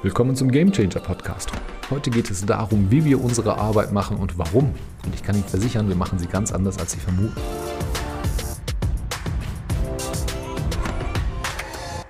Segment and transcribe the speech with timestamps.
[0.00, 1.50] Willkommen zum Game Changer Podcast.
[1.90, 4.72] Heute geht es darum, wie wir unsere Arbeit machen und warum.
[5.04, 7.34] Und ich kann Ihnen versichern, wir machen sie ganz anders, als Sie vermuten.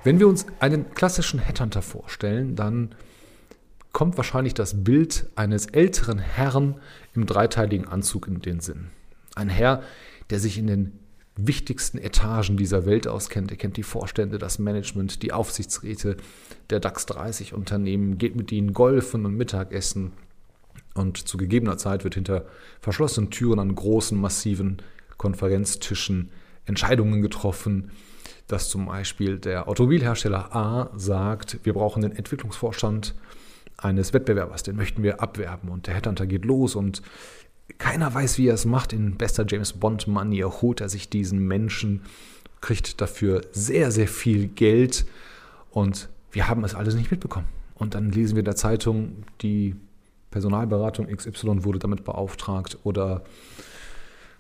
[0.04, 2.94] Wenn wir uns einen klassischen Headhunter vorstellen, dann
[3.92, 6.74] kommt wahrscheinlich das Bild eines älteren Herrn
[7.14, 8.90] im dreiteiligen Anzug in den Sinn.
[9.34, 9.82] Ein Herr,
[10.28, 10.98] der sich in den
[11.38, 13.50] wichtigsten Etagen dieser Welt auskennt.
[13.50, 16.16] Er kennt die Vorstände, das Management, die Aufsichtsräte
[16.70, 20.12] der DAX 30 Unternehmen, geht mit ihnen golfen und Mittagessen.
[20.94, 22.46] Und zu gegebener Zeit wird hinter
[22.80, 24.78] verschlossenen Türen an großen, massiven
[25.16, 26.30] Konferenztischen
[26.66, 27.92] Entscheidungen getroffen,
[28.48, 33.14] dass zum Beispiel der Automobilhersteller A sagt, wir brauchen den Entwicklungsvorstand
[33.76, 35.68] eines Wettbewerbers, den möchten wir abwerben.
[35.68, 37.02] Und der Headhunter geht los und
[37.78, 38.92] keiner weiß, wie er es macht.
[38.92, 42.02] In bester James Bond-Manier holt er sich diesen Menschen,
[42.60, 45.06] kriegt dafür sehr, sehr viel Geld
[45.70, 47.46] und wir haben es alles nicht mitbekommen.
[47.74, 49.76] Und dann lesen wir in der Zeitung, die
[50.30, 53.22] Personalberatung XY wurde damit beauftragt oder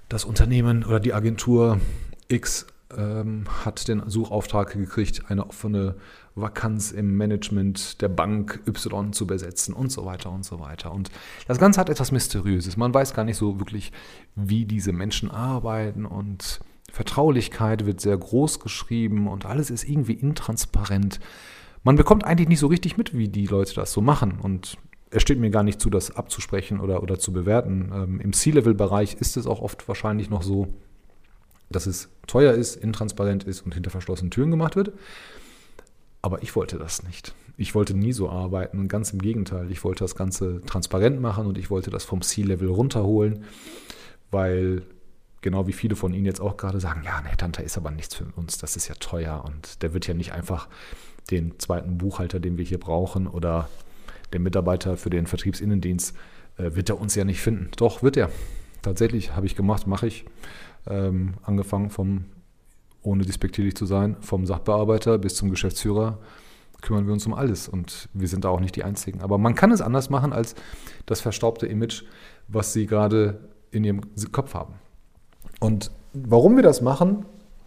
[0.08, 1.80] das Unternehmen oder die Agentur
[2.28, 2.66] X
[2.96, 5.96] ähm, hat den Suchauftrag gekriegt, eine offene
[6.34, 10.92] Vakanz im Management der Bank Y zu besetzen und so weiter und so weiter.
[10.92, 11.10] Und
[11.46, 12.76] das Ganze hat etwas Mysteriöses.
[12.76, 13.92] Man weiß gar nicht so wirklich,
[14.34, 21.20] wie diese Menschen arbeiten und Vertraulichkeit wird sehr groß geschrieben und alles ist irgendwie intransparent.
[21.84, 24.38] Man bekommt eigentlich nicht so richtig mit, wie die Leute das so machen.
[24.40, 24.78] Und
[25.10, 27.90] es steht mir gar nicht zu, das abzusprechen oder, oder zu bewerten.
[27.94, 30.68] Ähm, Im C-Level-Bereich ist es auch oft wahrscheinlich noch so,
[31.70, 34.92] dass es teuer ist, intransparent ist und hinter verschlossenen Türen gemacht wird.
[36.22, 37.34] Aber ich wollte das nicht.
[37.56, 39.70] Ich wollte nie so arbeiten und ganz im Gegenteil.
[39.70, 43.44] Ich wollte das Ganze transparent machen und ich wollte das vom C-Level runterholen,
[44.30, 44.82] weil
[45.40, 48.14] genau wie viele von Ihnen jetzt auch gerade sagen, ja, ein Headhunter ist aber nichts
[48.14, 50.68] für uns, das ist ja teuer und der wird ja nicht einfach
[51.30, 53.68] den zweiten Buchhalter, den wir hier brauchen oder
[54.32, 56.14] den Mitarbeiter für den Vertriebsinnendienst,
[56.58, 57.70] äh, wird er uns ja nicht finden.
[57.76, 58.30] Doch, wird er.
[58.82, 60.24] Tatsächlich habe ich gemacht, mache ich.
[60.86, 62.24] Ähm, angefangen vom,
[63.02, 66.18] ohne despektierlich zu sein, vom Sachbearbeiter bis zum Geschäftsführer
[66.80, 69.20] kümmern wir uns um alles und wir sind da auch nicht die Einzigen.
[69.20, 70.54] Aber man kann es anders machen als
[71.06, 72.04] das verstaubte Image,
[72.46, 73.40] was Sie gerade
[73.70, 74.00] in Ihrem
[74.32, 74.74] Kopf haben.
[75.60, 77.24] Und warum wir das machen,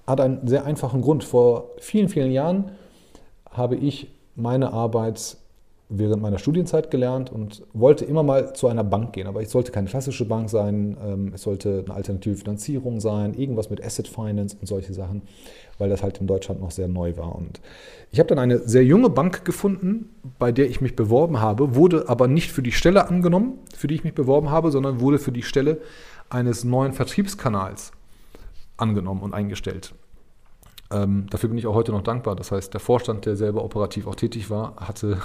[0.08, 1.24] hat einen sehr einfachen Grund.
[1.24, 2.72] Vor vielen, vielen Jahren
[3.50, 5.38] habe ich meine Arbeit
[5.94, 9.28] während meiner Studienzeit gelernt und wollte immer mal zu einer Bank gehen.
[9.28, 13.70] Aber es sollte keine klassische Bank sein, ähm, es sollte eine alternative Finanzierung sein, irgendwas
[13.70, 15.24] mit Asset Finance und solche Sachen,
[15.78, 17.36] weil das halt in Deutschland noch sehr neu war.
[17.36, 17.60] Und
[18.12, 20.10] ich habe dann eine sehr junge Bank gefunden,
[20.40, 23.96] bei der ich mich beworben habe, wurde aber nicht für die Stelle angenommen, für die
[23.96, 25.80] ich mich beworben habe, sondern wurde für die Stelle
[26.30, 27.92] eines neuen Vertriebskanals
[28.78, 29.94] angenommen und eingestellt.
[30.92, 32.36] Ähm, dafür bin ich auch heute noch dankbar.
[32.36, 35.18] Das heißt, der Vorstand, der selber operativ auch tätig war, hatte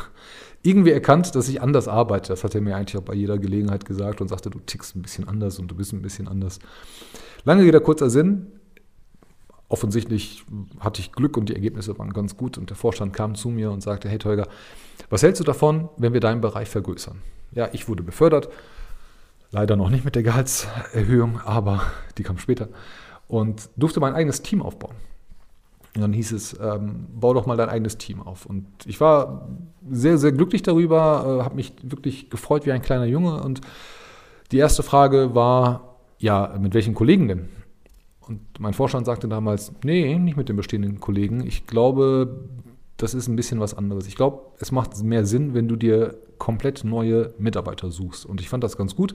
[0.63, 2.29] irgendwie erkannt, dass ich anders arbeite.
[2.29, 5.03] Das hat er mir eigentlich auch bei jeder Gelegenheit gesagt und sagte, du tickst ein
[5.03, 6.61] bisschen anders und du bist ein bisschen anders.
[7.45, 8.47] Lange Rede, kurzer Sinn.
[9.69, 10.45] Offensichtlich
[10.79, 12.57] hatte ich Glück und die Ergebnisse waren ganz gut.
[12.59, 14.47] Und der Vorstand kam zu mir und sagte, hey Teuger,
[15.11, 17.21] was hältst du davon, wenn wir deinen Bereich vergrößern?
[17.53, 18.49] Ja, ich wurde befördert.
[19.51, 21.83] Leider noch nicht mit der Gehaltserhöhung, aber
[22.19, 22.69] die kam später.
[23.29, 24.95] Und durfte mein eigenes Team aufbauen.
[25.97, 28.45] Und dann hieß es, ähm, bau doch mal dein eigenes Team auf.
[28.45, 29.49] Und ich war
[29.91, 33.43] sehr, sehr glücklich darüber, äh, habe mich wirklich gefreut wie ein kleiner Junge.
[33.43, 33.63] Und
[34.53, 37.49] die erste Frage war, ja, mit welchen Kollegen denn?
[38.21, 41.47] Und mein Vorstand sagte damals, nee, nicht mit den bestehenden Kollegen.
[41.47, 42.45] Ich glaube,
[42.99, 44.07] das ist ein bisschen was anderes.
[44.07, 48.27] Ich glaube, es macht mehr Sinn, wenn du dir komplett neue Mitarbeiter suchst.
[48.27, 49.15] Und ich fand das ganz gut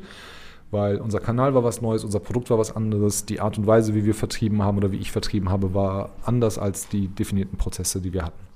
[0.71, 3.93] weil unser Kanal war was Neues, unser Produkt war was anderes, die Art und Weise,
[3.93, 8.01] wie wir vertrieben haben oder wie ich vertrieben habe, war anders als die definierten Prozesse,
[8.01, 8.51] die wir hatten.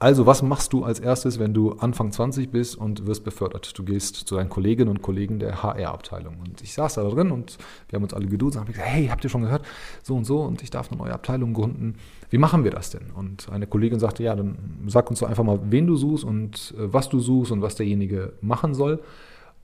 [0.00, 3.78] Also, was machst du als erstes, wenn du Anfang 20 bist und wirst befördert?
[3.78, 6.36] Du gehst zu deinen Kolleginnen und Kollegen der HR-Abteilung.
[6.40, 9.06] Und ich saß da drin und wir haben uns alle geduzt und haben gesagt, hey,
[9.06, 9.64] habt ihr schon gehört?
[10.02, 11.94] So und so und ich darf eine neue Abteilung gründen.
[12.28, 13.12] Wie machen wir das denn?
[13.14, 16.74] Und eine Kollegin sagte, ja, dann sag uns doch einfach mal, wen du suchst und
[16.76, 19.00] äh, was du suchst und was derjenige machen soll.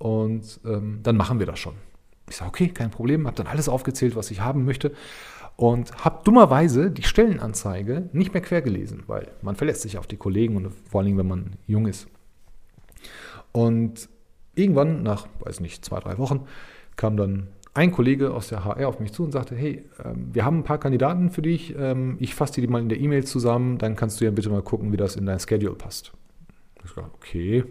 [0.01, 1.75] Und ähm, dann machen wir das schon.
[2.27, 4.93] Ich sage, okay, kein Problem, habe dann alles aufgezählt, was ich haben möchte.
[5.57, 10.17] Und habe dummerweise die Stellenanzeige nicht mehr quer gelesen, weil man verlässt sich auf die
[10.17, 12.09] Kollegen und vor allem, wenn man jung ist.
[13.53, 14.09] Und
[14.55, 16.47] irgendwann, nach, weiß nicht, zwei, drei Wochen,
[16.97, 20.47] kam dann ein Kollege aus der HR auf mich zu und sagte, hey, ähm, wir
[20.47, 23.77] haben ein paar Kandidaten für dich, ähm, ich fasse die mal in der E-Mail zusammen,
[23.77, 26.13] dann kannst du ja bitte mal gucken, wie das in dein Schedule passt.
[26.83, 27.65] Ich sage, okay,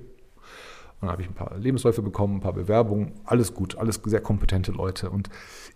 [1.01, 4.71] dann habe ich ein paar Lebensläufe bekommen, ein paar Bewerbungen, alles gut, alles sehr kompetente
[4.71, 5.09] Leute.
[5.09, 5.29] Und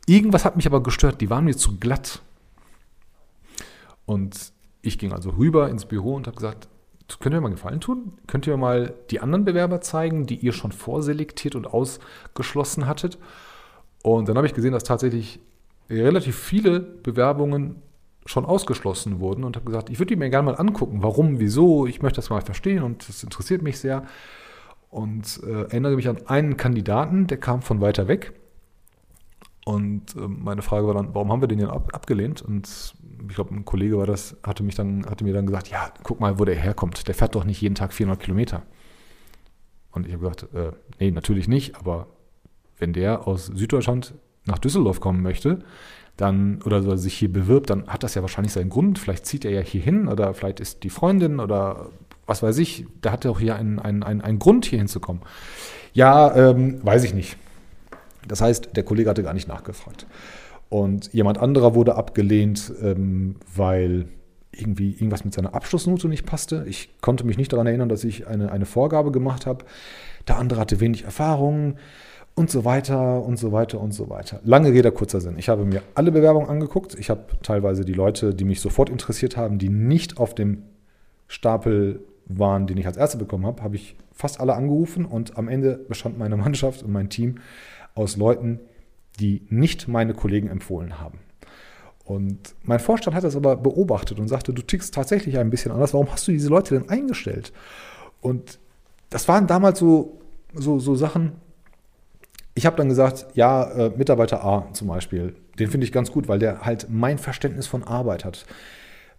[0.05, 2.21] irgendwas hat mich aber gestört, die waren mir zu glatt.
[4.05, 6.67] Und ich ging also rüber ins Büro und habe gesagt,
[7.19, 8.13] könnt ihr mir mal einen Gefallen tun?
[8.27, 13.17] Könnt ihr mir mal die anderen Bewerber zeigen, die ihr schon vorselektiert und ausgeschlossen hattet?
[14.01, 15.39] Und dann habe ich gesehen, dass tatsächlich
[15.89, 17.77] relativ viele Bewerbungen
[18.25, 21.03] schon ausgeschlossen wurden und habe gesagt, ich würde die mir gerne mal angucken.
[21.03, 21.87] Warum, wieso?
[21.87, 24.05] Ich möchte das mal verstehen und das interessiert mich sehr.
[24.93, 28.33] Und äh, erinnere mich an einen Kandidaten, der kam von weiter weg.
[29.65, 32.43] Und äh, meine Frage war dann, warum haben wir den denn ab, abgelehnt?
[32.43, 32.93] Und
[33.27, 36.19] ich glaube, ein Kollege war das, hatte, mich dann, hatte mir dann gesagt, ja, guck
[36.19, 37.07] mal, wo der herkommt.
[37.07, 38.61] Der fährt doch nicht jeden Tag 400 Kilometer.
[39.89, 42.05] Und ich habe gesagt, äh, nee, natürlich nicht, aber
[42.77, 44.13] wenn der aus Süddeutschland
[44.45, 45.63] nach Düsseldorf kommen möchte,
[46.17, 48.99] dann oder sich hier bewirbt, dann hat das ja wahrscheinlich seinen Grund.
[48.99, 51.89] Vielleicht zieht er ja hier hin oder vielleicht ist die Freundin oder
[52.25, 55.21] was weiß ich, der hat ja auch hier einen, einen, einen, einen Grund, hier hinzukommen.
[55.93, 57.37] Ja, ähm, weiß ich nicht.
[58.27, 60.07] Das heißt, der Kollege hatte gar nicht nachgefragt.
[60.69, 64.05] Und jemand anderer wurde abgelehnt, ähm, weil
[64.51, 66.65] irgendwie irgendwas mit seiner Abschlussnote nicht passte.
[66.67, 69.65] Ich konnte mich nicht daran erinnern, dass ich eine, eine Vorgabe gemacht habe.
[70.27, 71.75] Der andere hatte wenig Erfahrung
[72.35, 74.39] und so weiter und so weiter und so weiter.
[74.43, 75.37] Lange Rede, kurzer Sinn.
[75.37, 76.95] Ich habe mir alle Bewerbungen angeguckt.
[76.95, 80.63] Ich habe teilweise die Leute, die mich sofort interessiert haben, die nicht auf dem
[81.27, 85.47] Stapel waren, den ich als Erste bekommen habe, habe ich fast alle angerufen und am
[85.47, 87.39] Ende bestand meine Mannschaft und mein Team
[87.95, 88.59] aus Leuten,
[89.19, 91.19] die nicht meine Kollegen empfohlen haben.
[92.05, 95.93] Und mein Vorstand hat das aber beobachtet und sagte, du tickst tatsächlich ein bisschen anders.
[95.93, 97.53] Warum hast du diese Leute denn eingestellt?
[98.19, 98.59] Und
[99.09, 100.19] das waren damals so,
[100.53, 101.33] so, so Sachen,
[102.55, 106.27] ich habe dann gesagt, ja, äh, Mitarbeiter A zum Beispiel, den finde ich ganz gut,
[106.27, 108.45] weil der halt mein Verständnis von Arbeit hat.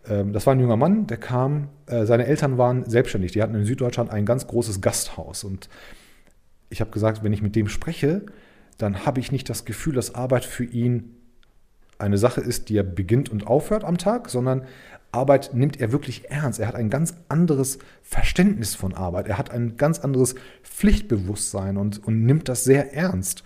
[0.08, 3.54] Ähm, das war ein junger Mann, der kam, äh, seine Eltern waren selbstständig, die hatten
[3.54, 5.44] in Süddeutschland ein ganz großes Gasthaus.
[5.44, 5.68] Und
[6.70, 8.22] ich habe gesagt, wenn ich mit dem spreche,
[8.78, 11.16] dann habe ich nicht das Gefühl, dass Arbeit für ihn
[11.98, 14.66] eine Sache ist, die er beginnt und aufhört am Tag, sondern
[15.12, 16.58] Arbeit nimmt er wirklich ernst.
[16.58, 19.28] Er hat ein ganz anderes Verständnis von Arbeit.
[19.28, 20.34] Er hat ein ganz anderes
[20.64, 23.44] Pflichtbewusstsein und, und nimmt das sehr ernst.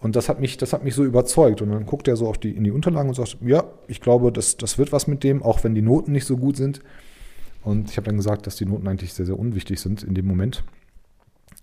[0.00, 1.60] Und das hat mich, das hat mich so überzeugt.
[1.60, 4.32] Und dann guckt er so auf die, in die Unterlagen und sagt, ja, ich glaube,
[4.32, 6.80] das, das wird was mit dem, auch wenn die Noten nicht so gut sind.
[7.62, 10.26] Und ich habe dann gesagt, dass die Noten eigentlich sehr, sehr unwichtig sind in dem
[10.26, 10.64] Moment.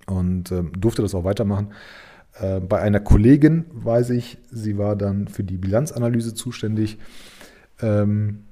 [0.06, 1.74] Und ähm, durfte das auch weitermachen.
[2.40, 7.00] Äh, bei einer Kollegin weiß ich, sie war dann für die Bilanzanalyse zuständig.
[7.82, 8.46] Ähm,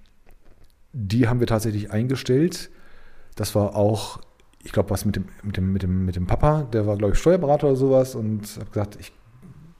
[0.93, 2.71] die haben wir tatsächlich eingestellt.
[3.35, 4.19] Das war auch,
[4.63, 7.13] ich glaube, was mit dem, mit, dem, mit, dem, mit dem Papa, der war, glaube
[7.13, 9.11] ich, Steuerberater oder sowas und habe gesagt, ich,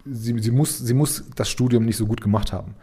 [0.06, 2.76] sie, sie, muss, sie muss das Studium nicht so gut gemacht haben.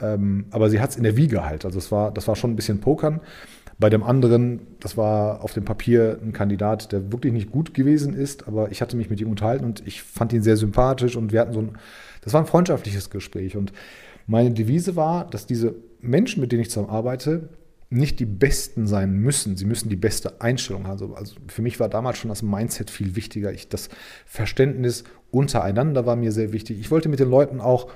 [0.00, 1.64] Ähm, aber sie hat es in der Wiege halt.
[1.64, 3.20] Also es war, das war schon ein bisschen Pokern.
[3.78, 8.14] Bei dem anderen, das war auf dem Papier ein Kandidat, der wirklich nicht gut gewesen
[8.14, 11.32] ist, aber ich hatte mich mit ihm unterhalten und ich fand ihn sehr sympathisch und
[11.32, 11.78] wir hatten so ein,
[12.22, 13.56] das war ein freundschaftliches Gespräch.
[13.56, 13.72] Und
[14.26, 17.48] meine Devise war, dass diese Menschen, mit denen ich zusammen arbeite,
[17.94, 19.56] nicht die Besten sein müssen.
[19.56, 21.14] Sie müssen die beste Einstellung haben.
[21.14, 23.52] Also, für mich war damals schon das Mindset viel wichtiger.
[23.52, 23.88] Ich, das
[24.26, 26.80] Verständnis untereinander war mir sehr wichtig.
[26.80, 27.90] Ich wollte mit den Leuten auch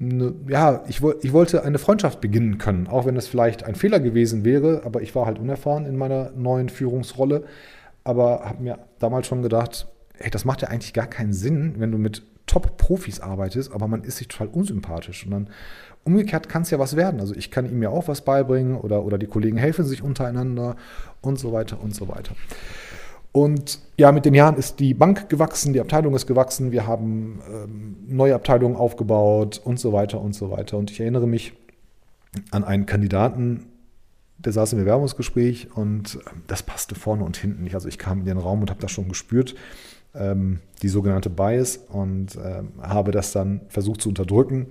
[0.00, 4.00] eine, ja, ich, ich wollte eine Freundschaft beginnen können, auch wenn es vielleicht ein Fehler
[4.00, 7.44] gewesen wäre, aber ich war halt unerfahren in meiner neuen Führungsrolle,
[8.02, 9.86] aber habe mir damals schon gedacht,
[10.16, 14.02] hey, das macht ja eigentlich gar keinen Sinn, wenn du mit Top-Profis arbeitest, aber man
[14.04, 15.24] ist sich total unsympathisch.
[15.24, 15.50] Und dann
[16.04, 17.20] umgekehrt kann es ja was werden.
[17.20, 20.76] Also ich kann ihm ja auch was beibringen oder, oder die Kollegen helfen sich untereinander
[21.20, 22.34] und so weiter und so weiter.
[23.32, 27.40] Und ja, mit den Jahren ist die Bank gewachsen, die Abteilung ist gewachsen, wir haben
[27.52, 30.78] ähm, neue Abteilungen aufgebaut und so weiter und so weiter.
[30.78, 31.52] Und ich erinnere mich
[32.52, 33.66] an einen Kandidaten,
[34.38, 37.74] der saß im Bewerbungsgespräch und ähm, das passte vorne und hinten nicht.
[37.74, 39.56] Also ich kam in den Raum und habe das schon gespürt,
[40.14, 44.68] ähm, die sogenannte Bias, und ähm, habe das dann versucht zu unterdrücken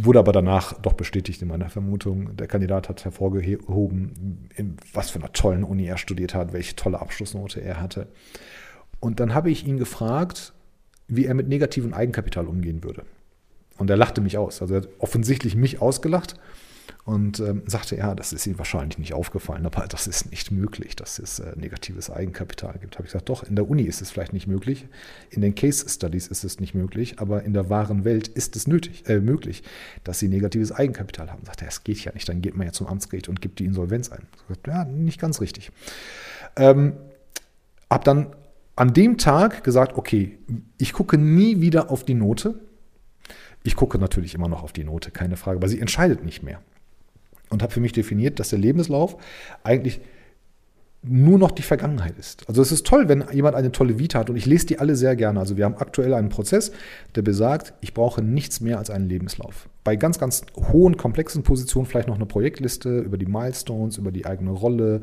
[0.00, 2.36] Wurde aber danach doch bestätigt in meiner Vermutung.
[2.36, 7.00] Der Kandidat hat hervorgehoben, in was für einer tollen Uni er studiert hat, welche tolle
[7.00, 8.06] Abschlussnote er hatte.
[9.00, 10.52] Und dann habe ich ihn gefragt,
[11.08, 13.02] wie er mit negativem Eigenkapital umgehen würde.
[13.76, 14.62] Und er lachte mich aus.
[14.62, 16.36] Also er hat offensichtlich mich ausgelacht
[17.04, 20.94] und ähm, sagte, ja, das ist Ihnen wahrscheinlich nicht aufgefallen, aber das ist nicht möglich,
[20.94, 22.96] dass es äh, negatives Eigenkapital gibt.
[22.96, 24.86] Habe ich gesagt, doch, in der Uni ist es vielleicht nicht möglich,
[25.30, 28.66] in den Case Studies ist es nicht möglich, aber in der wahren Welt ist es
[28.66, 29.62] nötig, äh, möglich,
[30.04, 31.44] dass Sie negatives Eigenkapital haben.
[31.44, 33.64] Sagte er, es geht ja nicht, dann geht man ja zum Amtsgericht und gibt die
[33.64, 34.26] Insolvenz ein.
[34.46, 35.70] Gesagt, ja, nicht ganz richtig.
[36.56, 36.94] Ähm,
[37.88, 38.34] hab dann
[38.76, 40.38] an dem Tag gesagt, okay,
[40.76, 42.60] ich gucke nie wieder auf die Note.
[43.64, 46.60] Ich gucke natürlich immer noch auf die Note, keine Frage, aber sie entscheidet nicht mehr
[47.50, 49.16] und habe für mich definiert, dass der Lebenslauf
[49.62, 50.00] eigentlich
[51.02, 52.48] nur noch die Vergangenheit ist.
[52.48, 54.96] Also es ist toll, wenn jemand eine tolle Vita hat und ich lese die alle
[54.96, 55.38] sehr gerne.
[55.38, 56.72] Also wir haben aktuell einen Prozess,
[57.14, 59.68] der besagt, ich brauche nichts mehr als einen Lebenslauf.
[59.84, 64.26] bei ganz, ganz hohen, komplexen Positionen vielleicht noch eine Projektliste über die Milestones, über die
[64.26, 65.02] eigene Rolle,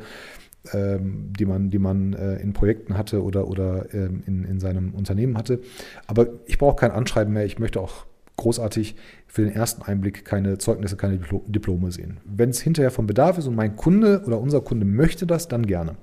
[0.74, 4.94] ähm, die man, die man äh, in Projekten hatte oder, oder ähm, in, in seinem
[4.94, 5.62] Unternehmen hatte.
[6.08, 7.46] Aber ich brauche kein Anschreiben mehr.
[7.46, 8.06] Ich möchte auch
[8.38, 8.96] großartig
[9.28, 12.18] für den ersten Einblick keine Zeugnisse, keine Diplome sehen.
[12.26, 15.66] Wenn es hinterher von Bedarf ist und mein Kunde oder unser Kunde möchte das, dann
[15.66, 15.96] gerne.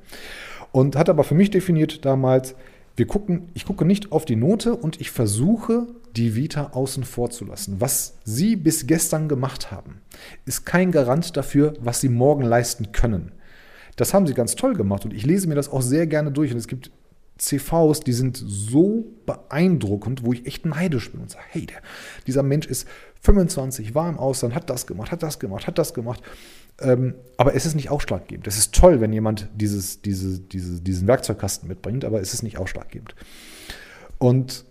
[0.70, 2.54] Und hat aber für mich definiert damals,
[2.96, 5.86] wir gucken, ich gucke nicht auf die Note und ich versuche,
[6.16, 7.76] die Vita außen vor zu lassen.
[7.80, 10.02] Was Sie bis gestern gemacht haben,
[10.44, 13.32] ist kein Garant dafür, was Sie morgen leisten können.
[13.96, 16.52] Das haben Sie ganz toll gemacht und ich lese mir das auch sehr gerne durch
[16.52, 16.90] und es gibt
[17.42, 21.78] CVs, die sind so beeindruckend, wo ich echt neidisch bin und sage, hey, der,
[22.26, 22.86] dieser Mensch ist
[23.22, 26.22] 25, war im Ausland, hat das gemacht, hat das gemacht, hat das gemacht.
[26.80, 28.46] Ähm, aber es ist nicht ausschlaggebend.
[28.46, 32.58] Es ist toll, wenn jemand dieses, diese, diese, diesen Werkzeugkasten mitbringt, aber es ist nicht
[32.58, 33.14] ausschlaggebend.
[34.18, 34.64] Und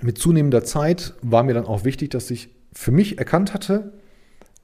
[0.00, 3.92] mit zunehmender Zeit war mir dann auch wichtig, dass ich für mich erkannt hatte,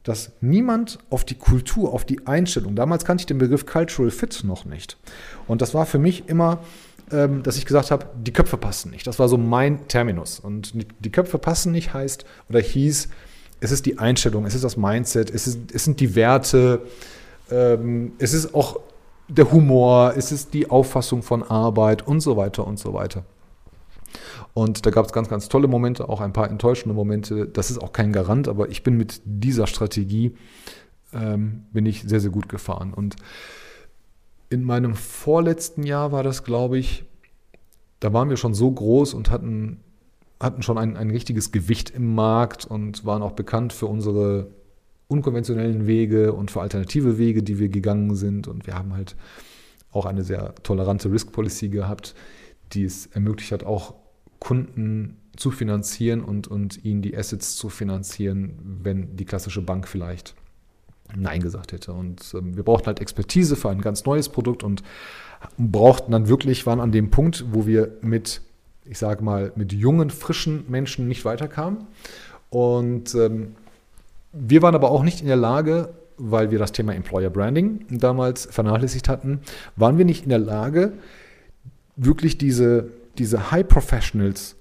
[0.03, 4.43] dass niemand auf die Kultur, auf die Einstellung, damals kannte ich den Begriff Cultural Fit
[4.45, 4.97] noch nicht.
[5.47, 6.63] Und das war für mich immer,
[7.11, 9.07] dass ich gesagt habe, die Köpfe passen nicht.
[9.07, 10.39] Das war so mein Terminus.
[10.39, 13.09] Und die Köpfe passen nicht heißt oder hieß,
[13.61, 16.83] es ist die Einstellung, es ist das Mindset, es, ist, es sind die Werte,
[17.51, 18.81] ähm, es ist auch
[19.29, 23.25] der Humor, es ist die Auffassung von Arbeit und so weiter und so weiter.
[24.55, 27.47] Und da gab es ganz, ganz tolle Momente, auch ein paar enttäuschende Momente.
[27.47, 30.35] Das ist auch kein Garant, aber ich bin mit dieser Strategie
[31.13, 32.93] ähm, bin ich sehr, sehr gut gefahren.
[32.93, 33.17] Und
[34.51, 37.05] in meinem vorletzten Jahr war das, glaube ich,
[38.01, 39.81] da waren wir schon so groß und hatten
[40.41, 44.51] hatten schon ein, ein richtiges Gewicht im Markt und waren auch bekannt für unsere
[45.07, 48.49] unkonventionellen Wege und für alternative Wege, die wir gegangen sind.
[48.49, 49.17] Und wir haben halt
[49.93, 52.15] auch eine sehr tolerante Risk Policy gehabt,
[52.73, 53.95] die es ermöglicht hat, auch
[54.39, 60.35] Kunden zu finanzieren und, und ihnen die Assets zu finanzieren, wenn die klassische Bank vielleicht
[61.17, 61.93] Nein gesagt hätte.
[61.93, 64.83] Und ähm, wir brauchten halt Expertise für ein ganz neues Produkt und
[65.57, 68.43] brauchten dann wirklich, waren an dem Punkt, wo wir mit
[68.91, 71.87] ich sage mal, mit jungen, frischen Menschen nicht weiterkamen.
[72.51, 73.55] Und ähm,
[74.33, 78.47] wir waren aber auch nicht in der Lage, weil wir das Thema Employer Branding damals
[78.47, 79.41] vernachlässigt hatten,
[79.77, 80.93] waren wir nicht in der Lage,
[81.97, 84.57] wirklich diese, diese High Professionals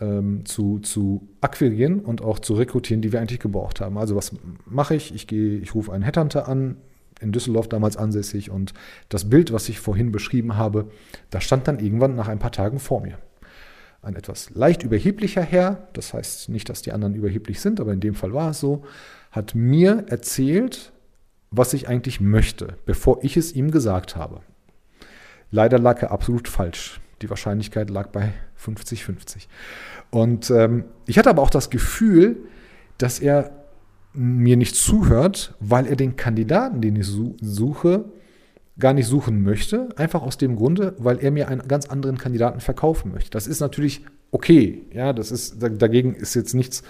[0.00, 3.98] ähm, zu, zu akquirieren und auch zu rekrutieren, die wir eigentlich gebraucht haben.
[3.98, 4.32] Also was
[4.66, 5.14] mache ich?
[5.14, 6.76] Ich gehe, ich rufe einen Headhunter an,
[7.20, 8.72] in Düsseldorf damals ansässig und
[9.10, 10.90] das Bild, was ich vorhin beschrieben habe,
[11.28, 13.18] das stand dann irgendwann nach ein paar Tagen vor mir
[14.02, 18.00] ein etwas leicht überheblicher Herr, das heißt nicht, dass die anderen überheblich sind, aber in
[18.00, 18.84] dem Fall war es so,
[19.30, 20.92] hat mir erzählt,
[21.50, 24.40] was ich eigentlich möchte, bevor ich es ihm gesagt habe.
[25.50, 26.99] Leider lag er absolut falsch.
[27.22, 29.46] Die Wahrscheinlichkeit lag bei 50-50.
[30.10, 32.48] Und ähm, ich hatte aber auch das Gefühl,
[32.98, 33.50] dass er
[34.12, 38.06] mir nicht zuhört, weil er den Kandidaten, den ich suche,
[38.78, 42.60] gar nicht suchen möchte, einfach aus dem Grunde, weil er mir einen ganz anderen Kandidaten
[42.60, 43.30] verkaufen möchte.
[43.30, 46.82] Das ist natürlich okay, ja, das ist, dagegen ist jetzt nichts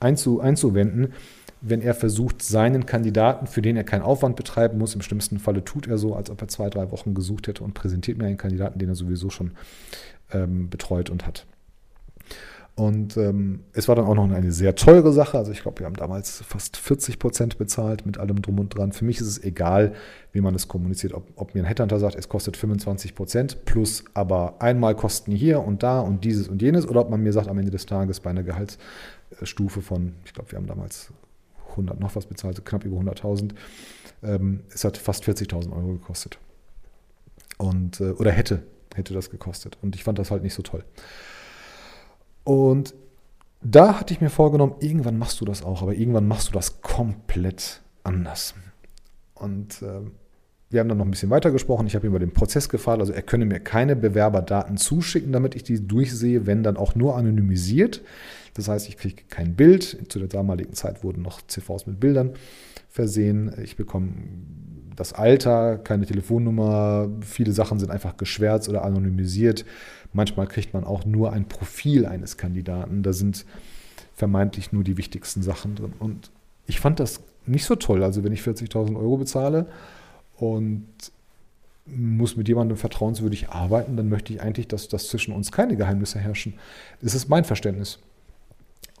[0.00, 1.12] einzu, einzuwenden,
[1.60, 5.64] wenn er versucht, seinen Kandidaten, für den er keinen Aufwand betreiben muss, im schlimmsten Falle
[5.64, 8.36] tut er so, als ob er zwei, drei Wochen gesucht hätte und präsentiert mir einen
[8.36, 9.52] Kandidaten, den er sowieso schon
[10.32, 11.46] ähm, betreut und hat.
[12.78, 15.36] Und ähm, es war dann auch noch eine sehr teure Sache.
[15.36, 18.92] Also ich glaube, wir haben damals fast 40 Prozent bezahlt mit allem drum und dran.
[18.92, 19.94] Für mich ist es egal,
[20.30, 21.12] wie man es kommuniziert.
[21.12, 25.60] Ob, ob mir ein Headhunter sagt, es kostet 25 Prozent plus aber einmal Kosten hier
[25.60, 26.86] und da und dieses und jenes.
[26.86, 30.52] Oder ob man mir sagt, am Ende des Tages bei einer Gehaltsstufe von, ich glaube,
[30.52, 31.12] wir haben damals
[31.78, 33.52] 100 noch was bezahlt, knapp über 100.000.
[34.22, 36.38] Ähm, es hat fast 40.000 Euro gekostet.
[37.56, 38.62] Und, äh, oder hätte,
[38.94, 39.78] hätte das gekostet.
[39.82, 40.84] Und ich fand das halt nicht so toll.
[42.44, 42.94] Und
[43.60, 46.80] da hatte ich mir vorgenommen, irgendwann machst du das auch, aber irgendwann machst du das
[46.80, 48.54] komplett anders.
[49.34, 50.00] Und äh,
[50.70, 51.86] wir haben dann noch ein bisschen weiter gesprochen.
[51.86, 55.62] Ich habe über den Prozess gefragt, also er könne mir keine Bewerberdaten zuschicken, damit ich
[55.62, 58.02] die durchsehe, wenn dann auch nur anonymisiert.
[58.54, 59.98] Das heißt, ich kriege kein Bild.
[60.08, 62.32] Zu der damaligen Zeit wurden noch CVs mit Bildern
[62.90, 63.52] versehen.
[63.62, 64.10] Ich bekomme
[64.94, 67.08] das Alter, keine Telefonnummer.
[67.20, 69.64] Viele Sachen sind einfach geschwärzt oder anonymisiert.
[70.12, 73.02] Manchmal kriegt man auch nur ein Profil eines Kandidaten.
[73.02, 73.46] Da sind
[74.14, 75.92] vermeintlich nur die wichtigsten Sachen drin.
[75.98, 76.30] Und
[76.66, 78.02] ich fand das nicht so toll.
[78.02, 79.66] Also wenn ich 40.000 Euro bezahle
[80.38, 80.86] und
[81.86, 86.18] muss mit jemandem vertrauenswürdig arbeiten, dann möchte ich eigentlich, dass, dass zwischen uns keine Geheimnisse
[86.18, 86.54] herrschen.
[87.00, 87.98] Das ist mein Verständnis.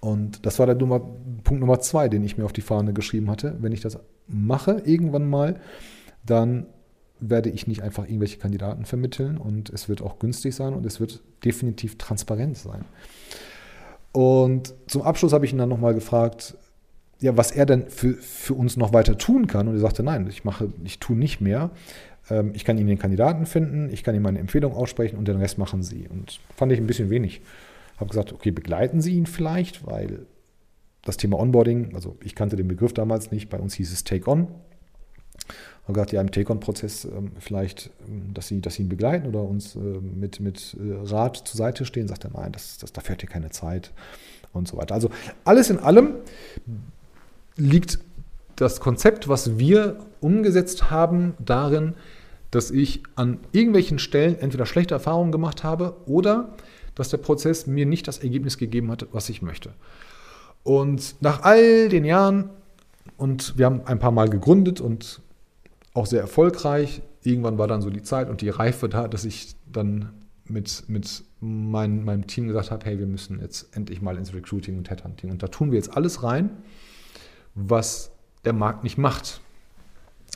[0.00, 1.00] Und das war der Nummer,
[1.44, 3.56] Punkt Nummer zwei, den ich mir auf die Fahne geschrieben hatte.
[3.60, 5.60] Wenn ich das mache, irgendwann mal,
[6.24, 6.66] dann
[7.20, 11.00] werde ich nicht einfach irgendwelche Kandidaten vermitteln und es wird auch günstig sein und es
[11.00, 12.84] wird definitiv transparent sein.
[14.12, 16.56] Und zum Abschluss habe ich ihn dann nochmal gefragt,
[17.20, 19.68] ja, was er denn für, für uns noch weiter tun kann.
[19.68, 21.70] Und er sagte, nein, ich mache, ich tue nicht mehr.
[22.30, 25.36] Ähm, ich kann Ihnen den Kandidaten finden, ich kann Ihnen meine Empfehlung aussprechen und den
[25.36, 26.06] Rest machen Sie.
[26.08, 27.40] Und fand ich ein bisschen wenig.
[27.96, 30.26] Habe gesagt, okay, begleiten Sie ihn vielleicht, weil
[31.02, 34.48] das Thema Onboarding, also ich kannte den Begriff damals nicht, bei uns hieß es Take-On.
[35.84, 39.42] Habe gesagt, ja, im Take-On-Prozess ähm, vielleicht, ähm, dass Sie, dass Sie ihn begleiten oder
[39.42, 42.06] uns äh, mit, mit äh, Rat zur Seite stehen.
[42.06, 43.92] Sagt er, nein, das, das, dafür hat hier keine Zeit
[44.52, 44.94] und so weiter.
[44.94, 45.10] Also
[45.44, 46.16] alles in allem
[47.58, 47.98] liegt
[48.56, 51.94] das Konzept, was wir umgesetzt haben, darin,
[52.50, 56.54] dass ich an irgendwelchen Stellen entweder schlechte Erfahrungen gemacht habe oder
[56.94, 59.74] dass der Prozess mir nicht das Ergebnis gegeben hat, was ich möchte.
[60.64, 62.50] Und nach all den Jahren,
[63.16, 65.20] und wir haben ein paar Mal gegründet und
[65.94, 69.54] auch sehr erfolgreich, irgendwann war dann so die Zeit und die Reife da, dass ich
[69.70, 70.10] dann
[70.46, 74.78] mit, mit mein, meinem Team gesagt habe, hey, wir müssen jetzt endlich mal ins Recruiting
[74.78, 75.30] und Headhunting.
[75.30, 76.50] Und da tun wir jetzt alles rein,
[77.66, 78.10] was
[78.44, 79.40] der Markt nicht macht.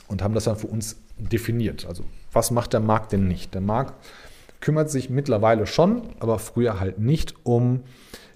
[0.07, 1.85] Und haben das dann für uns definiert.
[1.85, 3.53] Also was macht der Markt denn nicht?
[3.53, 3.93] Der Markt
[4.59, 7.81] kümmert sich mittlerweile schon, aber früher halt nicht um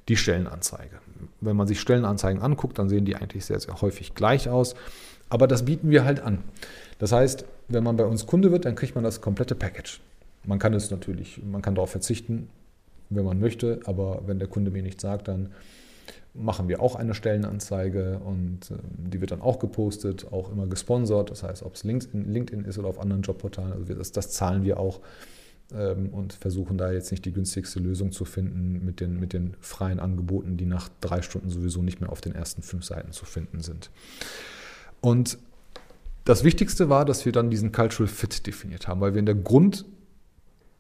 [0.07, 0.99] die Stellenanzeige.
[1.41, 4.75] Wenn man sich Stellenanzeigen anguckt, dann sehen die eigentlich sehr, sehr häufig gleich aus.
[5.29, 6.43] Aber das bieten wir halt an.
[6.99, 9.99] Das heißt, wenn man bei uns Kunde wird, dann kriegt man das komplette Package.
[10.45, 12.49] Man kann es natürlich, man kann darauf verzichten,
[13.09, 15.49] wenn man möchte, aber wenn der Kunde mir nicht sagt, dann
[16.37, 21.31] machen wir auch eine Stellenanzeige und äh, die wird dann auch gepostet, auch immer gesponsert.
[21.31, 24.63] Das heißt, ob es LinkedIn, LinkedIn ist oder auf anderen Jobportalen, also das, das zahlen
[24.63, 25.01] wir auch
[25.73, 29.55] ähm, und versuchen da jetzt nicht die günstigste Lösung zu finden mit den, mit den
[29.59, 33.25] freien Angeboten, die nach drei Stunden sowieso nicht mehr auf den ersten fünf Seiten zu
[33.25, 33.89] finden sind.
[35.01, 35.37] Und
[36.23, 39.35] das Wichtigste war, dass wir dann diesen Cultural Fit definiert haben, weil wir in der
[39.35, 39.85] Grund,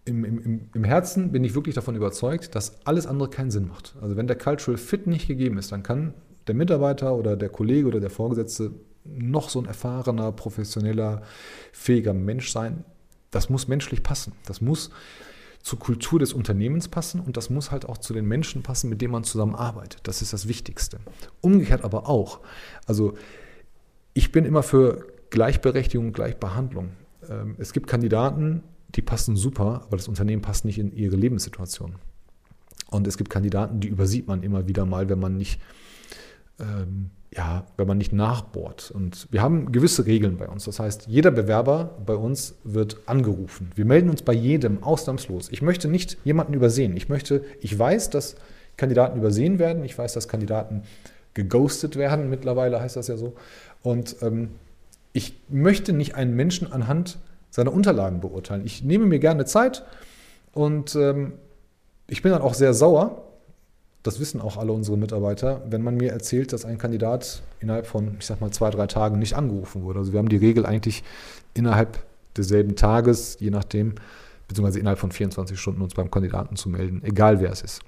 [0.07, 3.95] im, im, im Herzen bin ich wirklich davon überzeugt, dass alles andere keinen Sinn macht.
[4.01, 6.13] Also wenn der Cultural Fit nicht gegeben ist, dann kann
[6.47, 8.71] der Mitarbeiter oder der Kollege oder der Vorgesetzte
[9.03, 11.21] noch so ein erfahrener, professioneller,
[11.71, 12.83] fähiger Mensch sein.
[13.31, 14.33] Das muss menschlich passen.
[14.45, 14.89] Das muss
[15.61, 19.01] zur Kultur des Unternehmens passen und das muss halt auch zu den Menschen passen, mit
[19.01, 19.99] denen man zusammenarbeitet.
[20.03, 20.99] Das ist das Wichtigste.
[21.41, 22.39] Umgekehrt aber auch.
[22.85, 23.15] Also
[24.13, 26.91] ich bin immer für Gleichberechtigung, Gleichbehandlung.
[27.29, 28.63] Ähm, es gibt Kandidaten,
[28.95, 31.95] die passen super, aber das Unternehmen passt nicht in ihre Lebenssituation.
[32.89, 35.59] Und es gibt Kandidaten, die übersieht man immer wieder mal, wenn man nicht,
[36.59, 38.91] ähm, ja, wenn man nicht nachbohrt.
[38.91, 40.63] Und wir haben gewisse Regeln bei uns.
[40.63, 43.71] Das heißt, jeder Bewerber bei uns wird angerufen.
[43.75, 45.49] Wir melden uns bei jedem ausnahmslos.
[45.51, 46.95] Ich möchte nicht jemanden übersehen.
[46.95, 48.37] Ich möchte, ich weiß, dass
[48.77, 49.83] Kandidaten übersehen werden.
[49.83, 50.83] Ich weiß, dass Kandidaten
[51.33, 52.29] geghostet werden.
[52.29, 53.35] Mittlerweile heißt das ja so.
[53.83, 54.51] Und ähm,
[55.11, 57.17] ich möchte nicht einen Menschen anhand
[57.49, 58.65] seine Unterlagen beurteilen.
[58.65, 59.85] Ich nehme mir gerne Zeit
[60.53, 61.33] und ähm,
[62.07, 63.23] ich bin dann auch sehr sauer,
[64.03, 68.15] das wissen auch alle unsere Mitarbeiter, wenn man mir erzählt, dass ein Kandidat innerhalb von,
[68.19, 69.99] ich sag mal, zwei, drei Tagen nicht angerufen wurde.
[69.99, 71.03] Also wir haben die Regel eigentlich
[71.53, 72.05] innerhalb
[72.37, 73.95] desselben Tages, je nachdem,
[74.47, 77.81] beziehungsweise innerhalb von 24 Stunden uns beim Kandidaten zu melden, egal wer es ist.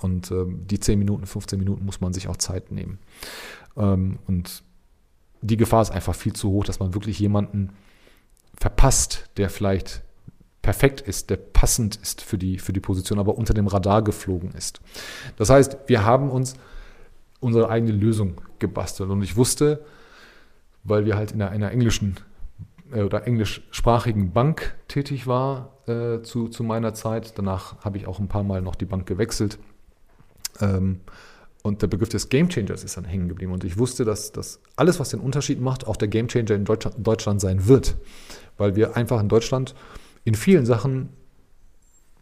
[0.00, 2.98] Und ähm, die 10 Minuten, 15 Minuten muss man sich auch Zeit nehmen.
[3.76, 4.62] Ähm, und
[5.40, 7.70] die Gefahr ist einfach viel zu hoch, dass man wirklich jemanden
[8.58, 10.02] verpasst, der vielleicht
[10.62, 14.50] perfekt ist, der passend ist für die, für die Position, aber unter dem Radar geflogen
[14.52, 14.80] ist.
[15.36, 16.54] Das heißt, wir haben uns
[17.38, 19.84] unsere eigene Lösung gebastelt und ich wusste,
[20.82, 22.16] weil wir halt in einer, einer englischen
[22.92, 27.38] äh, oder englischsprachigen Bank tätig war äh, zu, zu meiner Zeit.
[27.38, 29.58] Danach habe ich auch ein paar Mal noch die Bank gewechselt.
[30.60, 31.00] Ähm,
[31.66, 33.52] und der Begriff des Game Changers ist dann hängen geblieben.
[33.52, 36.64] Und ich wusste, dass, dass alles, was den Unterschied macht, auch der Game Changer in
[36.64, 37.96] Deutschland, Deutschland sein wird
[38.56, 39.74] weil wir einfach in Deutschland
[40.24, 41.10] in vielen Sachen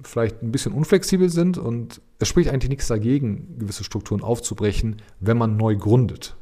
[0.03, 5.39] vielleicht ein bisschen unflexibel sind und es spricht eigentlich nichts dagegen, gewisse Strukturen aufzubrechen, wenn
[5.39, 6.37] man neu gründet.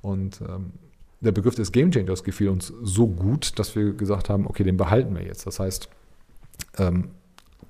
[0.00, 0.72] Und ähm,
[1.20, 4.78] der Begriff des Game Changers gefiel uns so gut, dass wir gesagt haben, okay, den
[4.78, 5.46] behalten wir jetzt.
[5.46, 5.90] Das heißt,
[6.78, 7.10] ähm,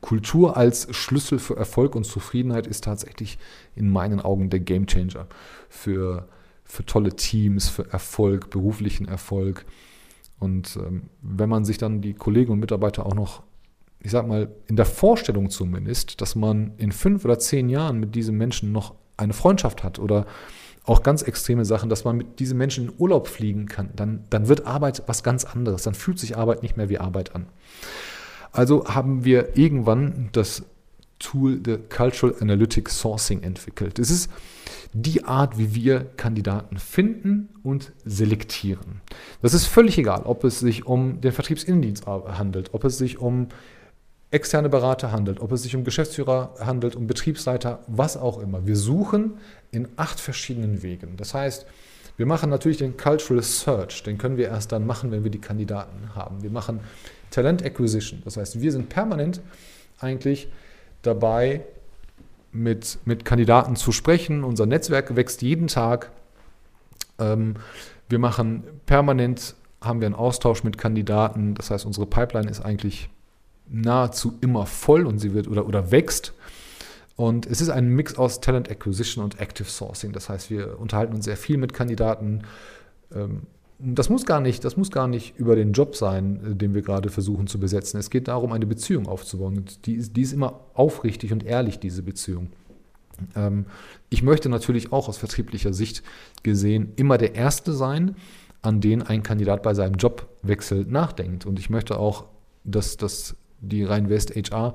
[0.01, 3.39] Kultur als Schlüssel für Erfolg und Zufriedenheit ist tatsächlich
[3.75, 5.27] in meinen Augen der Game Changer
[5.69, 6.29] für,
[6.65, 9.67] für tolle Teams, für Erfolg, beruflichen Erfolg.
[10.39, 13.43] Und ähm, wenn man sich dann die Kollegen und Mitarbeiter auch noch,
[14.01, 18.15] ich sag mal, in der Vorstellung zumindest, dass man in fünf oder zehn Jahren mit
[18.15, 20.27] diesem Menschen noch eine Freundschaft hat oder
[20.85, 24.49] auch ganz extreme Sachen, dass man mit diesen Menschen in Urlaub fliegen kann, dann, dann
[24.49, 25.83] wird Arbeit was ganz anderes.
[25.83, 27.47] Dann fühlt sich Arbeit nicht mehr wie Arbeit an.
[28.53, 30.65] Also haben wir irgendwann das
[31.19, 33.99] Tool der Cultural Analytics Sourcing entwickelt.
[33.99, 34.31] Es ist
[34.93, 39.03] die Art, wie wir Kandidaten finden und selektieren.
[39.43, 43.49] Das ist völlig egal, ob es sich um den Vertriebsinnendienst handelt, ob es sich um
[44.33, 48.67] externe Berater handelt, ob es sich um Geschäftsführer handelt, um Betriebsleiter, was auch immer.
[48.67, 49.35] Wir suchen
[49.71, 51.17] in acht verschiedenen Wegen.
[51.17, 51.67] Das heißt,
[52.17, 55.41] wir machen natürlich den Cultural Search, den können wir erst dann machen, wenn wir die
[55.41, 56.43] Kandidaten haben.
[56.43, 56.81] Wir machen
[57.31, 59.41] Talent Acquisition, das heißt, wir sind permanent
[60.01, 60.49] eigentlich
[61.03, 61.65] dabei,
[62.53, 64.45] mit, mit Kandidaten zu sprechen.
[64.45, 66.11] Unser Netzwerk wächst jeden Tag.
[67.19, 67.55] Ähm,
[68.09, 71.55] wir machen permanent, haben wir einen Austausch mit Kandidaten.
[71.55, 73.09] Das heißt, unsere Pipeline ist eigentlich
[73.69, 76.35] nahezu immer voll und sie wird oder, oder wächst.
[77.17, 80.13] Und es ist ein Mix aus Talent Acquisition und Active Sourcing.
[80.13, 82.43] Das heißt, wir unterhalten uns sehr viel mit Kandidaten.
[83.15, 83.43] Ähm,
[83.83, 86.83] das muss gar nicht, das muss gar nicht über den Job sein, äh, den wir
[86.83, 87.99] gerade versuchen zu besetzen.
[87.99, 89.65] Es geht darum, eine Beziehung aufzubauen.
[89.85, 92.51] Die ist, die ist immer aufrichtig und ehrlich, diese Beziehung.
[93.35, 93.67] Ähm,
[94.09, 96.03] ich möchte natürlich auch aus vertrieblicher Sicht
[96.43, 98.17] gesehen immer der Erste sein,
[98.63, 101.47] an den ein Kandidat bei seinem Jobwechsel nachdenkt.
[101.47, 102.25] Und ich möchte auch,
[102.65, 104.75] dass, dass die Rhein-West HR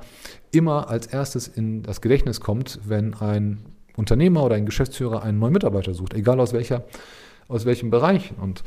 [0.52, 3.60] immer als erstes in das Gedächtnis kommt, wenn ein
[3.96, 6.84] Unternehmer oder ein Geschäftsführer einen neuen Mitarbeiter sucht, egal aus, welcher,
[7.48, 8.34] aus welchem Bereich.
[8.42, 8.64] Und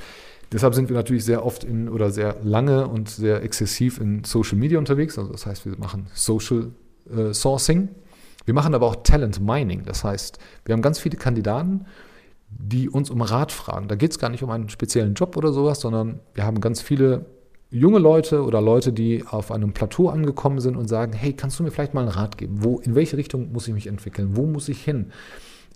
[0.52, 4.58] deshalb sind wir natürlich sehr oft in oder sehr lange und sehr exzessiv in Social
[4.58, 5.18] Media unterwegs.
[5.18, 6.70] Also das heißt, wir machen Social
[7.10, 7.88] äh, Sourcing.
[8.44, 9.82] Wir machen aber auch Talent Mining.
[9.84, 11.84] Das heißt, wir haben ganz viele Kandidaten,
[12.50, 13.88] die uns um Rat fragen.
[13.88, 16.80] Da geht es gar nicht um einen speziellen Job oder sowas, sondern wir haben ganz
[16.80, 17.26] viele
[17.70, 21.62] junge Leute oder Leute, die auf einem Plateau angekommen sind und sagen, hey, kannst du
[21.62, 22.64] mir vielleicht mal einen Rat geben?
[22.64, 24.36] Wo, in welche Richtung muss ich mich entwickeln?
[24.36, 25.12] Wo muss ich hin?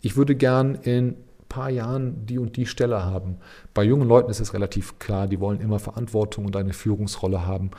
[0.00, 1.16] Ich würde gern in
[1.52, 3.36] paar Jahren die und die Stelle haben.
[3.74, 7.70] Bei jungen Leuten ist es relativ klar, die wollen immer Verantwortung und eine Führungsrolle haben.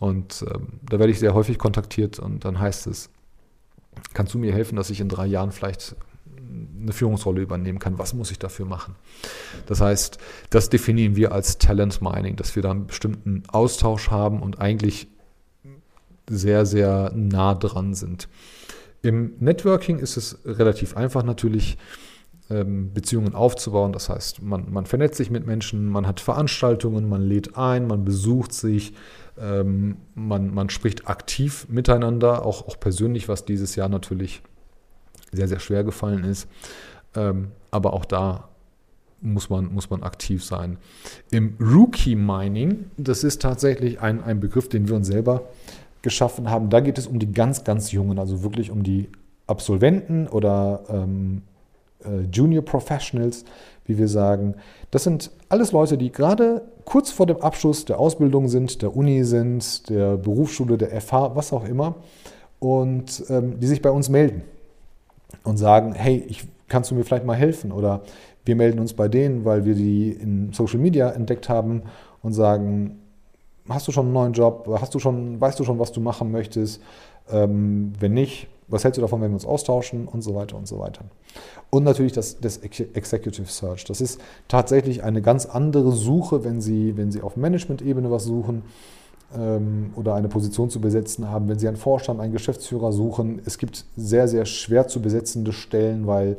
[0.00, 3.08] Und ähm, da werde ich sehr häufig kontaktiert und dann heißt es,
[4.14, 5.94] kannst du mir helfen, dass ich in drei Jahren vielleicht
[6.82, 7.98] eine Führungsrolle übernehmen kann.
[7.98, 8.96] Was muss ich dafür machen?
[9.66, 10.18] Das heißt,
[10.50, 15.06] das definieren wir als Talent Mining, dass wir da einen bestimmten Austausch haben und eigentlich
[16.28, 18.28] sehr, sehr nah dran sind.
[19.02, 21.78] Im Networking ist es relativ einfach natürlich,
[22.50, 23.92] Beziehungen aufzubauen.
[23.92, 28.04] Das heißt, man, man vernetzt sich mit Menschen, man hat Veranstaltungen, man lädt ein, man
[28.04, 28.94] besucht sich,
[29.38, 34.42] ähm, man, man spricht aktiv miteinander, auch, auch persönlich, was dieses Jahr natürlich
[35.32, 36.48] sehr, sehr schwer gefallen ist.
[37.14, 38.48] Ähm, aber auch da
[39.20, 40.78] muss man, muss man aktiv sein.
[41.30, 45.42] Im Rookie Mining, das ist tatsächlich ein, ein Begriff, den wir uns selber
[46.02, 46.70] geschaffen haben.
[46.70, 49.08] Da geht es um die ganz, ganz Jungen, also wirklich um die
[49.46, 51.49] Absolventen oder ähm, äh,
[52.32, 53.44] Junior Professionals,
[53.86, 54.54] wie wir sagen.
[54.90, 59.24] Das sind alles Leute, die gerade kurz vor dem Abschluss der Ausbildung sind, der Uni
[59.24, 61.96] sind, der Berufsschule, der FH, was auch immer,
[62.58, 64.42] und ähm, die sich bei uns melden
[65.44, 67.72] und sagen, hey, ich, kannst du mir vielleicht mal helfen?
[67.72, 68.02] Oder
[68.44, 71.82] wir melden uns bei denen, weil wir die in Social Media entdeckt haben
[72.22, 72.98] und sagen,
[73.68, 74.68] hast du schon einen neuen Job?
[74.80, 76.82] Hast du schon, weißt du schon, was du machen möchtest?
[77.30, 80.66] Ähm, wenn nicht, was hältst du davon, wenn wir uns austauschen und so weiter und
[80.66, 81.04] so weiter.
[81.70, 83.84] Und natürlich das, das Executive Search.
[83.84, 88.62] Das ist tatsächlich eine ganz andere Suche, wenn Sie, wenn Sie auf Management-Ebene was suchen
[89.36, 93.40] ähm, oder eine Position zu besetzen haben, wenn Sie einen Vorstand, einen Geschäftsführer suchen.
[93.44, 96.36] Es gibt sehr, sehr schwer zu besetzende Stellen, weil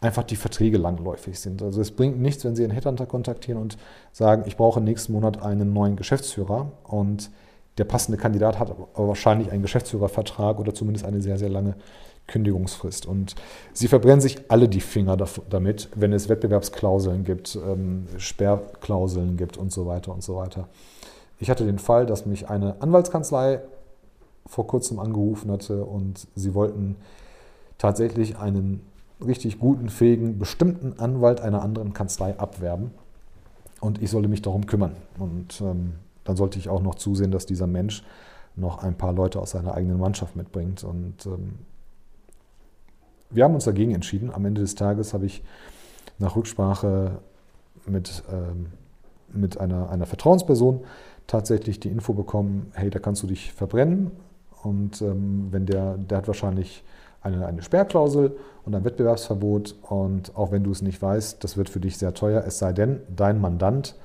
[0.00, 1.62] einfach die Verträge langläufig sind.
[1.62, 3.78] Also es bringt nichts, wenn Sie einen Headhunter kontaktieren und
[4.12, 7.30] sagen, ich brauche nächsten Monat einen neuen Geschäftsführer und
[7.78, 11.74] der passende Kandidat hat aber wahrscheinlich einen Geschäftsführervertrag oder zumindest eine sehr, sehr lange
[12.26, 13.06] Kündigungsfrist.
[13.06, 13.34] Und
[13.72, 15.16] sie verbrennen sich alle die Finger
[15.50, 20.68] damit, wenn es Wettbewerbsklauseln gibt, ähm, Sperrklauseln gibt und so weiter und so weiter.
[21.40, 23.60] Ich hatte den Fall, dass mich eine Anwaltskanzlei
[24.46, 26.96] vor kurzem angerufen hatte und sie wollten
[27.78, 28.80] tatsächlich einen
[29.24, 32.92] richtig guten, fähigen, bestimmten Anwalt einer anderen Kanzlei abwerben.
[33.80, 34.96] Und ich sollte mich darum kümmern.
[35.18, 38.02] Und ähm, dann sollte ich auch noch zusehen, dass dieser Mensch
[38.56, 40.84] noch ein paar Leute aus seiner eigenen Mannschaft mitbringt.
[40.84, 41.58] Und ähm,
[43.30, 44.32] wir haben uns dagegen entschieden.
[44.32, 45.42] Am Ende des Tages habe ich
[46.18, 47.18] nach Rücksprache
[47.86, 48.66] mit, ähm,
[49.32, 50.84] mit einer, einer Vertrauensperson
[51.26, 54.12] tatsächlich die Info bekommen, hey, da kannst du dich verbrennen.
[54.62, 56.84] Und ähm, wenn der, der hat wahrscheinlich
[57.24, 59.76] eine, eine Sperrklausel und ein Wettbewerbsverbot.
[59.82, 62.72] Und auch wenn du es nicht weißt, das wird für dich sehr teuer, es sei
[62.72, 63.96] denn, dein Mandant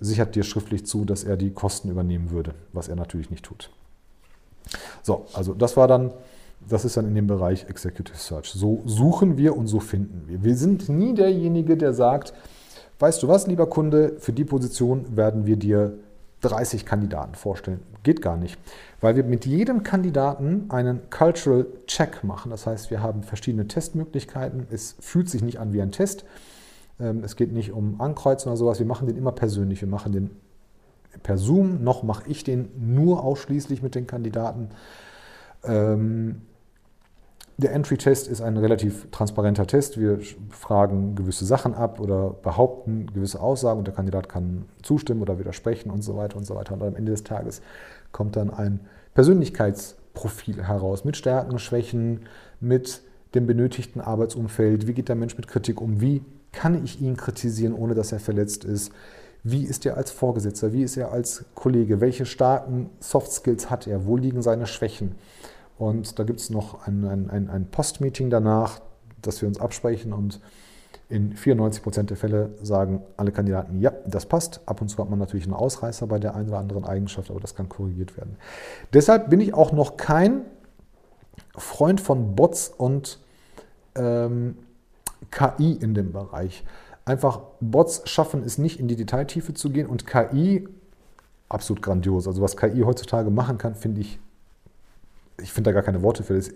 [0.00, 3.70] sichert dir schriftlich zu, dass er die Kosten übernehmen würde, was er natürlich nicht tut.
[5.02, 6.12] So, also das war dann,
[6.68, 8.50] das ist dann in dem Bereich Executive Search.
[8.50, 10.44] So suchen wir und so finden wir.
[10.44, 12.32] Wir sind nie derjenige, der sagt,
[13.00, 15.94] weißt du was, lieber Kunde, für die Position werden wir dir
[16.42, 17.80] 30 Kandidaten vorstellen.
[18.02, 18.58] Geht gar nicht,
[19.00, 22.50] weil wir mit jedem Kandidaten einen Cultural Check machen.
[22.50, 24.66] Das heißt, wir haben verschiedene Testmöglichkeiten.
[24.70, 26.24] Es fühlt sich nicht an wie ein Test.
[27.00, 28.78] Ähm, es geht nicht um Ankreuzen oder sowas.
[28.78, 29.80] Wir machen den immer persönlich.
[29.80, 30.30] Wir machen den
[31.22, 34.68] per Zoom, noch mache ich den nur ausschließlich mit den Kandidaten.
[35.64, 36.42] Ähm,
[37.56, 40.00] der Entry-Test ist ein relativ transparenter Test.
[40.00, 45.38] Wir fragen gewisse Sachen ab oder behaupten gewisse Aussagen und der Kandidat kann zustimmen oder
[45.38, 46.72] widersprechen und so weiter und so weiter.
[46.74, 47.60] Und am Ende des Tages
[48.12, 48.80] kommt dann ein
[49.12, 52.20] Persönlichkeitsprofil heraus mit Stärken, Schwächen,
[52.60, 53.02] mit
[53.34, 54.86] dem benötigten Arbeitsumfeld.
[54.86, 56.00] Wie geht der Mensch mit Kritik um?
[56.00, 58.92] Wie kann ich ihn kritisieren, ohne dass er verletzt ist?
[59.42, 60.72] Wie ist er als Vorgesetzter?
[60.72, 62.00] Wie ist er als Kollege?
[62.00, 64.04] Welche starken Soft Skills hat er?
[64.06, 65.14] Wo liegen seine Schwächen?
[65.78, 68.80] Und da gibt es noch ein, ein, ein, Post-Meeting danach,
[69.22, 70.40] dass wir uns absprechen und
[71.08, 74.60] in 94 Prozent der Fälle sagen alle Kandidaten, ja, das passt.
[74.66, 77.40] Ab und zu hat man natürlich einen Ausreißer bei der einen oder anderen Eigenschaft, aber
[77.40, 78.36] das kann korrigiert werden.
[78.92, 80.42] Deshalb bin ich auch noch kein
[81.56, 83.18] Freund von Bots und
[83.96, 84.58] ähm,
[85.30, 86.64] KI in dem Bereich.
[87.04, 90.68] Einfach Bots schaffen es nicht in die Detailtiefe zu gehen und KI
[91.48, 92.26] absolut grandios.
[92.26, 94.18] Also was KI heutzutage machen kann, finde ich
[95.42, 96.50] ich finde da gar keine Worte für das.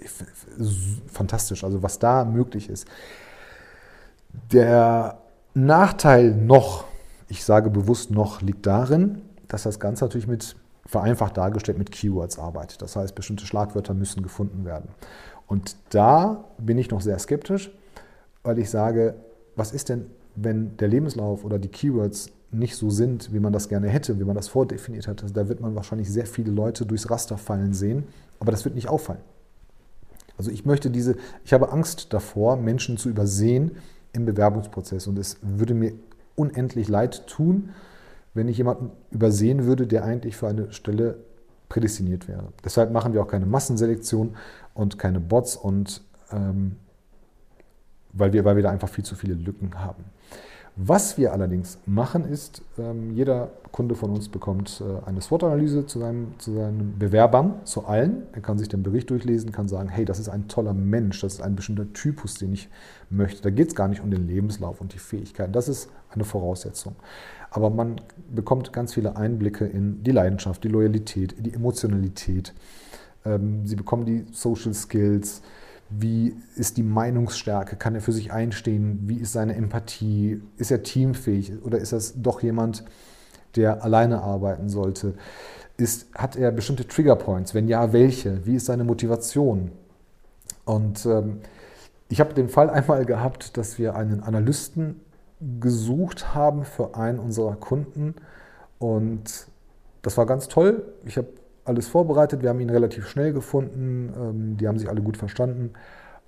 [1.07, 2.87] Fantastisch, also was da möglich ist.
[4.53, 5.19] Der
[5.55, 6.85] Nachteil noch,
[7.29, 12.39] ich sage bewusst noch, liegt darin, dass das Ganze natürlich mit, vereinfacht dargestellt, mit Keywords
[12.39, 12.83] arbeitet.
[12.83, 14.89] Das heißt, bestimmte Schlagwörter müssen gefunden werden.
[15.47, 17.71] Und da bin ich noch sehr skeptisch,
[18.45, 19.15] weil ich sage,
[19.57, 23.69] was ist denn, wenn der Lebenslauf oder die Keywords nicht so sind, wie man das
[23.69, 25.25] gerne hätte, wie man das vordefiniert hat.
[25.35, 28.05] Da wird man wahrscheinlich sehr viele Leute durchs Raster fallen sehen,
[28.39, 29.21] aber das wird nicht auffallen.
[30.39, 33.73] Also ich möchte diese, ich habe Angst davor, Menschen zu übersehen
[34.13, 35.93] im Bewerbungsprozess und es würde mir
[36.37, 37.71] unendlich leid tun,
[38.35, 41.19] wenn ich jemanden übersehen würde, der eigentlich für eine Stelle
[41.69, 42.53] prädestiniert wäre.
[42.65, 44.37] Deshalb machen wir auch keine Massenselektion
[44.75, 46.03] und keine Bots und
[46.33, 46.77] ähm,
[48.15, 50.05] weil, wir, weil wir da einfach viel zu viele Lücken haben.
[50.77, 56.01] Was wir allerdings machen ist, ähm, jeder Kunde von uns bekommt äh, eine SWOT-Analyse zu,
[56.01, 58.25] seinem, zu seinen Bewerbern, zu allen.
[58.33, 61.35] Er kann sich den Bericht durchlesen, kann sagen, hey, das ist ein toller Mensch, das
[61.35, 62.69] ist ein bestimmter Typus, den ich
[63.09, 63.41] möchte.
[63.43, 65.53] Da geht es gar nicht um den Lebenslauf und die Fähigkeiten.
[65.53, 66.97] Das ist eine Voraussetzung.
[67.51, 68.01] Aber man
[68.35, 72.53] bekommt ganz viele Einblicke in die Leidenschaft, die Loyalität, die Emotionalität.
[73.25, 75.41] Ähm, sie bekommen die Social Skills,
[75.99, 77.77] wie ist die Meinungsstärke?
[77.77, 79.01] Kann er für sich einstehen?
[79.07, 80.43] Wie ist seine Empathie?
[80.57, 82.85] Ist er teamfähig oder ist das doch jemand,
[83.57, 85.15] der alleine arbeiten sollte?
[85.77, 87.55] Ist, hat er bestimmte Triggerpoints?
[87.55, 88.47] Wenn ja, welche?
[88.47, 89.73] Wie ist seine Motivation?
[90.65, 91.41] Und ähm,
[92.09, 95.01] ich habe den Fall einmal gehabt, dass wir einen Analysten
[95.61, 98.15] gesucht haben für einen unserer Kunden
[98.79, 99.49] und
[100.03, 100.85] das war ganz toll.
[101.05, 101.29] Ich habe
[101.65, 102.43] alles vorbereitet.
[102.43, 104.13] Wir haben ihn relativ schnell gefunden.
[104.17, 105.73] Ähm, die haben sich alle gut verstanden.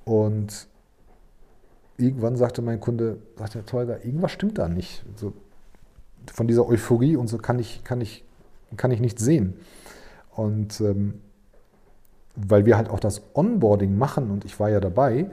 [0.04, 0.68] Und
[1.98, 5.04] irgendwann sagte mein Kunde, sagt der Tolga, irgendwas stimmt da nicht.
[5.16, 5.32] So,
[6.32, 8.24] von dieser Euphorie und so kann ich, kann ich,
[8.76, 9.54] kann ich nicht sehen.
[10.34, 11.20] Und ähm,
[12.36, 15.30] weil wir halt auch das Onboarding machen und ich war ja dabei,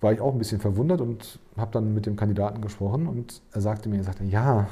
[0.00, 3.60] war ich auch ein bisschen verwundert und habe dann mit dem Kandidaten gesprochen und er
[3.60, 4.68] sagte mir, er sagte, ja,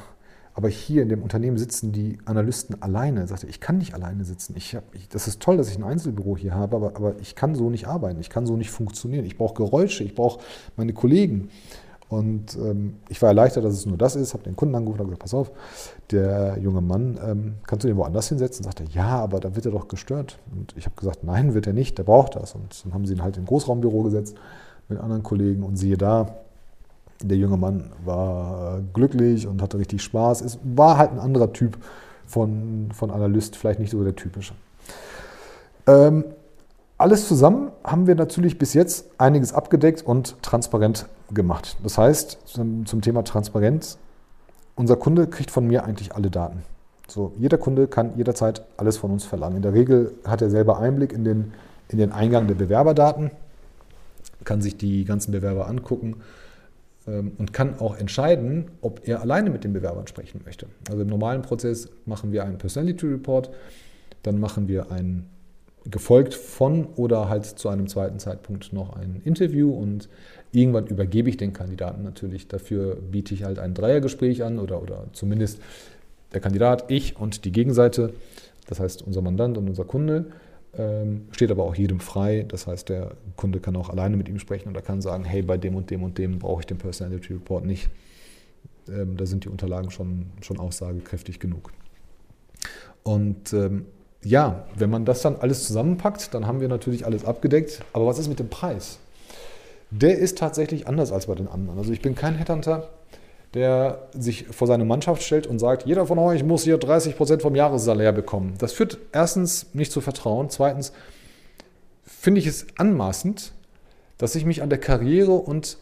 [0.53, 3.25] aber hier in dem Unternehmen sitzen die Analysten alleine.
[3.27, 4.53] Sagte, ich kann nicht alleine sitzen.
[4.57, 7.35] Ich hab, ich, das ist toll, dass ich ein Einzelbüro hier habe, aber, aber ich
[7.35, 8.19] kann so nicht arbeiten.
[8.19, 9.25] Ich kann so nicht funktionieren.
[9.25, 10.41] Ich brauche Geräusche, ich brauche
[10.75, 11.49] meine Kollegen.
[12.09, 15.07] Und ähm, ich war erleichtert, dass es nur das ist, habe den Kunden angerufen und
[15.07, 15.51] gesagt, pass auf,
[16.11, 18.65] der junge Mann, ähm, kannst du den woanders hinsetzen?
[18.65, 20.37] Sagt ja, aber da wird er doch gestört.
[20.53, 22.53] Und ich habe gesagt, nein, wird er nicht, der braucht das.
[22.53, 24.35] Und dann haben sie ihn halt in ein Großraumbüro gesetzt
[24.89, 26.35] mit anderen Kollegen und siehe da,
[27.23, 30.41] der junge Mann war äh, glücklich und hatte richtig Spaß.
[30.41, 31.77] Es war halt ein anderer Typ
[32.25, 34.53] von, von Analyst, vielleicht nicht so der typische.
[35.87, 36.25] Ähm,
[36.97, 41.77] alles zusammen haben wir natürlich bis jetzt einiges abgedeckt und transparent gemacht.
[41.83, 43.97] Das heißt, zum, zum Thema Transparenz,
[44.75, 46.63] unser Kunde kriegt von mir eigentlich alle Daten.
[47.07, 49.57] So, jeder Kunde kann jederzeit alles von uns verlangen.
[49.57, 51.53] In der Regel hat er selber Einblick in den,
[51.89, 53.31] in den Eingang der Bewerberdaten,
[54.45, 56.17] kann sich die ganzen Bewerber angucken
[57.05, 60.67] und kann auch entscheiden, ob er alleine mit den Bewerbern sprechen möchte.
[60.87, 63.49] Also im normalen Prozess machen wir einen Personality Report,
[64.23, 65.25] dann machen wir ein
[65.89, 70.09] gefolgt von oder halt zu einem zweiten Zeitpunkt noch ein Interview und
[70.51, 72.47] irgendwann übergebe ich den Kandidaten natürlich.
[72.47, 75.59] Dafür biete ich halt ein Dreiergespräch an oder, oder zumindest
[76.33, 78.13] der Kandidat, ich und die Gegenseite,
[78.67, 80.27] das heißt unser Mandant und unser Kunde.
[80.77, 82.45] Ähm, steht aber auch jedem frei.
[82.47, 85.57] Das heißt, der Kunde kann auch alleine mit ihm sprechen oder kann sagen, hey, bei
[85.57, 87.89] dem und dem und dem brauche ich den Personality Report nicht.
[88.87, 91.71] Ähm, da sind die Unterlagen schon, schon aussagekräftig genug.
[93.03, 93.85] Und ähm,
[94.23, 97.81] ja, wenn man das dann alles zusammenpackt, dann haben wir natürlich alles abgedeckt.
[97.93, 98.99] Aber was ist mit dem Preis?
[99.89, 101.79] Der ist tatsächlich anders als bei den anderen.
[101.79, 102.89] Also ich bin kein Headhunter,
[103.53, 107.41] der sich vor seine Mannschaft stellt und sagt, jeder von euch muss hier 30 Prozent
[107.41, 108.53] vom Jahressalär bekommen.
[108.59, 110.49] Das führt erstens nicht zu Vertrauen.
[110.49, 110.93] Zweitens
[112.05, 113.51] finde ich es anmaßend,
[114.17, 115.77] dass ich mich an der Karriere und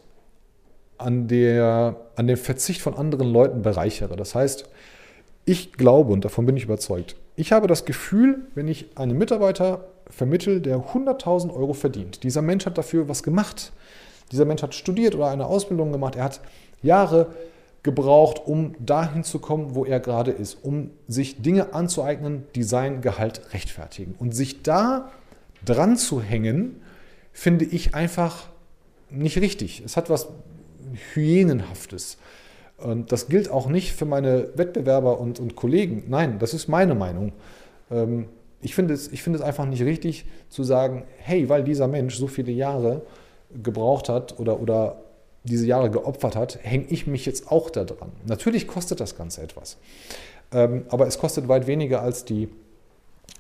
[0.97, 4.15] an, der, an dem Verzicht von anderen Leuten bereichere.
[4.15, 4.65] Das heißt,
[5.45, 9.85] ich glaube, und davon bin ich überzeugt, ich habe das Gefühl, wenn ich einen Mitarbeiter
[10.09, 13.71] vermittle, der 100.000 Euro verdient, dieser Mensch hat dafür was gemacht.
[14.31, 16.15] Dieser Mensch hat studiert oder eine Ausbildung gemacht.
[16.15, 16.41] Er hat
[16.83, 17.27] Jahre
[17.83, 23.01] gebraucht, um dahin zu kommen, wo er gerade ist, um sich Dinge anzueignen, die sein
[23.01, 24.15] Gehalt rechtfertigen.
[24.17, 25.11] Und sich da
[25.63, 26.81] dran zu hängen,
[27.31, 28.47] finde ich einfach
[29.09, 29.81] nicht richtig.
[29.85, 30.27] Es hat was
[31.13, 32.17] Hyänenhaftes.
[32.77, 36.03] Und das gilt auch nicht für meine Wettbewerber und, und Kollegen.
[36.07, 37.33] Nein, das ist meine Meinung.
[37.91, 38.27] Ähm,
[38.61, 42.15] ich finde, es, ich finde es einfach nicht richtig zu sagen, hey, weil dieser Mensch
[42.15, 43.01] so viele Jahre
[43.63, 45.01] gebraucht hat oder, oder
[45.43, 48.11] diese Jahre geopfert hat, hänge ich mich jetzt auch da dran.
[48.25, 49.77] Natürlich kostet das Ganze etwas.
[50.51, 52.49] Ähm, aber es kostet weit weniger als die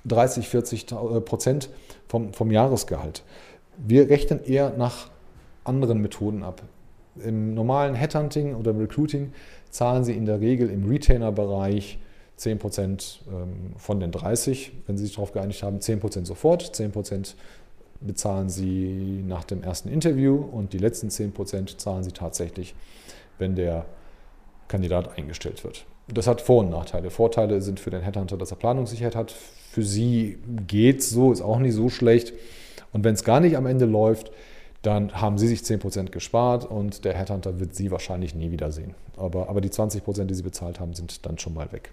[0.05, 1.69] 30, 40 äh, Prozent
[2.07, 3.23] vom, vom Jahresgehalt.
[3.77, 5.09] Wir rechnen eher nach
[5.63, 6.61] anderen Methoden ab.
[7.23, 9.33] Im normalen Headhunting oder Recruiting
[9.69, 11.99] zahlen Sie in der Regel im Retainer-Bereich
[12.39, 17.35] 10% ähm, von den 30, wenn Sie sich darauf geeinigt haben, 10% sofort, 10%
[18.01, 22.75] bezahlen Sie nach dem ersten Interview und die letzten 10% zahlen Sie tatsächlich,
[23.37, 23.85] wenn der
[24.67, 25.85] Kandidat eingestellt wird.
[26.07, 27.09] Das hat Vor- und Nachteile.
[27.09, 29.31] Vorteile sind für den Headhunter, dass er Planungssicherheit hat.
[29.31, 32.33] Für Sie geht es so, ist auch nicht so schlecht.
[32.91, 34.31] Und wenn es gar nicht am Ende läuft,
[34.81, 38.95] dann haben Sie sich 10% gespart und der Headhunter wird Sie wahrscheinlich nie wiedersehen.
[39.17, 41.91] Aber, aber die 20%, die Sie bezahlt haben, sind dann schon mal weg.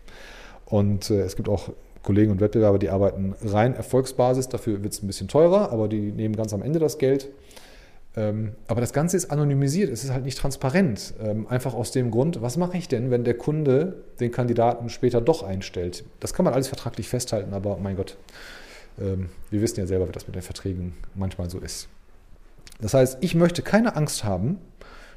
[0.67, 1.71] Und äh, es gibt auch
[2.07, 6.13] Kollegen und Wettbewerber, die arbeiten rein Erfolgsbasis, dafür wird es ein bisschen teurer, aber die
[6.13, 7.29] nehmen ganz am Ende das Geld.
[8.17, 11.13] Ähm, aber das Ganze ist anonymisiert, es ist halt nicht transparent.
[11.23, 15.21] Ähm, einfach aus dem Grund, was mache ich denn, wenn der Kunde den Kandidaten später
[15.21, 16.05] doch einstellt?
[16.21, 18.17] Das kann man alles vertraglich festhalten, aber mein Gott,
[18.99, 21.89] ähm, wir wissen ja selber, wie das mit den Verträgen manchmal so ist.
[22.81, 24.59] Das heißt, ich möchte keine Angst haben,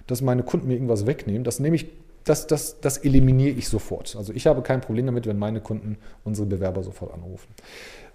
[0.08, 1.43] dass meine Kunden mir irgendwas wegnehmen.
[1.43, 1.88] Das nehme ich
[2.30, 4.15] das, das, das eliminiere ich sofort.
[4.15, 7.48] Also ich habe kein Problem damit, wenn meine Kunden unsere Bewerber sofort anrufen.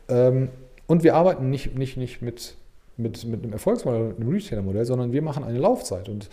[0.08, 0.50] Ähm,
[0.86, 2.54] und wir arbeiten nicht, nicht, nicht mit,
[2.96, 6.08] mit, mit einem Erfolgsmodell, einem Retailer-Modell, sondern wir machen eine Laufzeit.
[6.08, 6.28] Und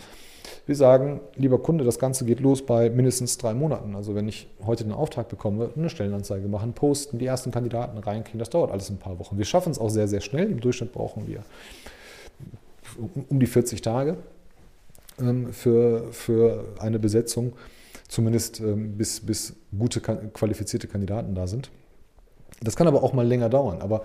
[0.66, 3.96] wir sagen, lieber Kunde, das Ganze geht los bei mindestens drei Monaten.
[3.96, 8.38] Also wenn ich heute den Auftrag bekomme, eine Stellenanzeige machen, posten, die ersten Kandidaten reinkriegen,
[8.38, 9.38] das dauert alles ein paar Wochen.
[9.38, 10.50] Wir schaffen es auch sehr, sehr schnell.
[10.50, 11.42] Im Durchschnitt brauchen wir
[13.28, 14.18] um die 40 Tage.
[15.20, 17.54] Ähm, für, für eine Besetzung,
[18.08, 21.70] zumindest ähm, bis, bis gute qualifizierte Kandidaten da sind.
[22.62, 23.80] Das kann aber auch mal länger dauern.
[23.80, 24.02] Aber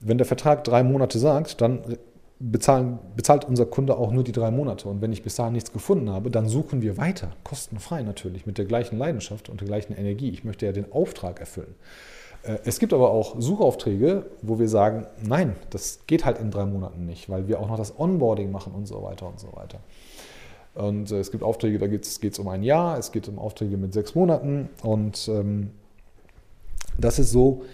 [0.00, 1.96] wenn der Vertrag drei Monate sagt, dann
[2.38, 4.88] bezahlen, bezahlt unser Kunde auch nur die drei Monate.
[4.88, 8.58] Und wenn ich bis dahin nichts gefunden habe, dann suchen wir weiter, kostenfrei natürlich, mit
[8.58, 10.30] der gleichen Leidenschaft und der gleichen Energie.
[10.30, 11.74] Ich möchte ja den Auftrag erfüllen.
[12.42, 16.66] Äh, es gibt aber auch Suchaufträge, wo wir sagen, nein, das geht halt in drei
[16.66, 19.78] Monaten nicht, weil wir auch noch das Onboarding machen und so weiter und so weiter.
[20.76, 23.76] Und äh, es gibt Aufträge, da geht es um ein Jahr, es geht um Aufträge
[23.76, 24.68] mit sechs Monaten.
[24.82, 25.70] Und ähm,
[26.98, 27.64] das ist so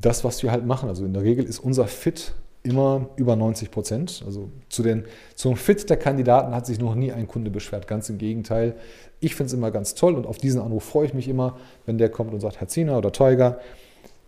[0.00, 0.88] das, was wir halt machen.
[0.88, 4.22] Also in der Regel ist unser Fit immer über 90 Prozent.
[4.24, 7.86] Also zu den, zum Fit der Kandidaten hat sich noch nie ein Kunde beschwert.
[7.86, 8.74] Ganz im Gegenteil.
[9.20, 11.98] Ich finde es immer ganz toll und auf diesen Anruf freue ich mich immer, wenn
[11.98, 13.60] der kommt und sagt, Herr Ziener oder Teuger,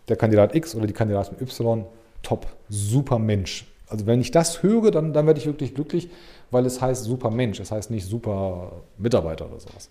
[0.08, 1.84] der Kandidat X oder die Kandidatin Y,
[2.22, 3.66] top, super Mensch.
[3.88, 6.10] Also wenn ich das höre, dann, dann werde ich wirklich glücklich,
[6.50, 9.88] weil es heißt super Mensch, es heißt nicht super Mitarbeiter oder sowas.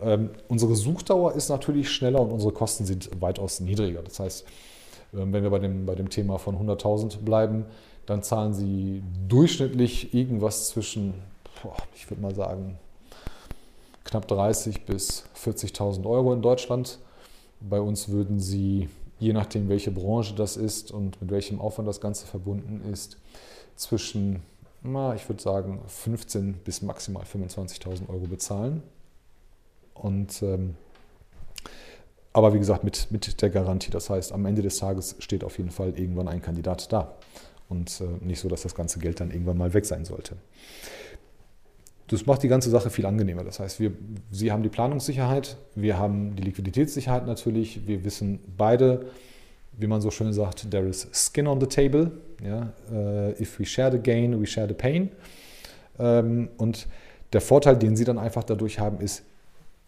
[0.00, 4.02] Ähm, unsere Suchdauer ist natürlich schneller und unsere Kosten sind weitaus niedriger.
[4.02, 4.46] Das heißt,
[5.14, 7.64] ähm, wenn wir bei dem, bei dem Thema von 100.000 bleiben,
[8.06, 11.14] dann zahlen Sie durchschnittlich irgendwas zwischen,
[11.94, 12.78] ich würde mal sagen,
[14.04, 16.98] knapp 30 bis 40.000 Euro in Deutschland.
[17.60, 22.00] Bei uns würden Sie je nachdem, welche Branche das ist und mit welchem Aufwand das
[22.00, 23.18] Ganze verbunden ist,
[23.76, 24.42] zwischen,
[24.82, 28.82] na, ich würde sagen, 15.000 bis maximal 25.000 Euro bezahlen.
[29.94, 30.76] Und, ähm,
[32.32, 33.90] aber wie gesagt, mit, mit der Garantie.
[33.90, 37.14] Das heißt, am Ende des Tages steht auf jeden Fall irgendwann ein Kandidat da.
[37.68, 40.36] Und äh, nicht so, dass das ganze Geld dann irgendwann mal weg sein sollte.
[42.06, 43.44] Das macht die ganze Sache viel angenehmer.
[43.44, 43.92] Das heißt, wir,
[44.30, 47.86] Sie haben die Planungssicherheit, wir haben die Liquiditätssicherheit natürlich.
[47.86, 49.10] Wir wissen beide,
[49.78, 52.10] wie man so schön sagt, there is skin on the table.
[52.42, 52.72] Ja?
[52.90, 55.10] Uh, if we share the gain, we share the pain.
[55.98, 56.86] Ähm, und
[57.32, 59.22] der Vorteil, den Sie dann einfach dadurch haben, ist,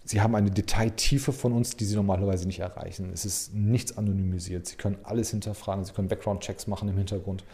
[0.05, 3.11] Sie haben eine Detailtiefe von uns, die Sie normalerweise nicht erreichen.
[3.13, 4.67] Es ist nichts anonymisiert.
[4.67, 5.85] Sie können alles hinterfragen.
[5.85, 7.45] Sie können Background-Checks machen im Hintergrund.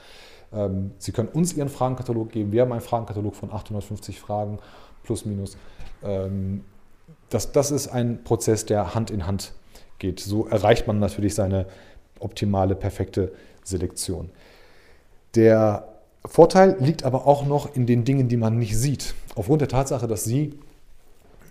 [0.53, 2.53] Ähm, Sie können uns Ihren Fragenkatalog geben.
[2.53, 4.59] Wir haben einen Fragenkatalog von 850 Fragen
[5.03, 5.57] plus minus.
[6.03, 6.64] Ähm,
[7.30, 9.53] das, das ist ein Prozess, der Hand in Hand
[9.99, 10.20] geht.
[10.20, 11.66] So erreicht man natürlich seine
[12.21, 13.33] optimale, perfekte
[13.64, 14.31] Selektion.
[15.35, 15.89] Der
[16.25, 19.14] Vorteil liegt aber auch noch in den Dingen, die man nicht sieht.
[19.35, 20.59] Aufgrund der Tatsache, dass Sie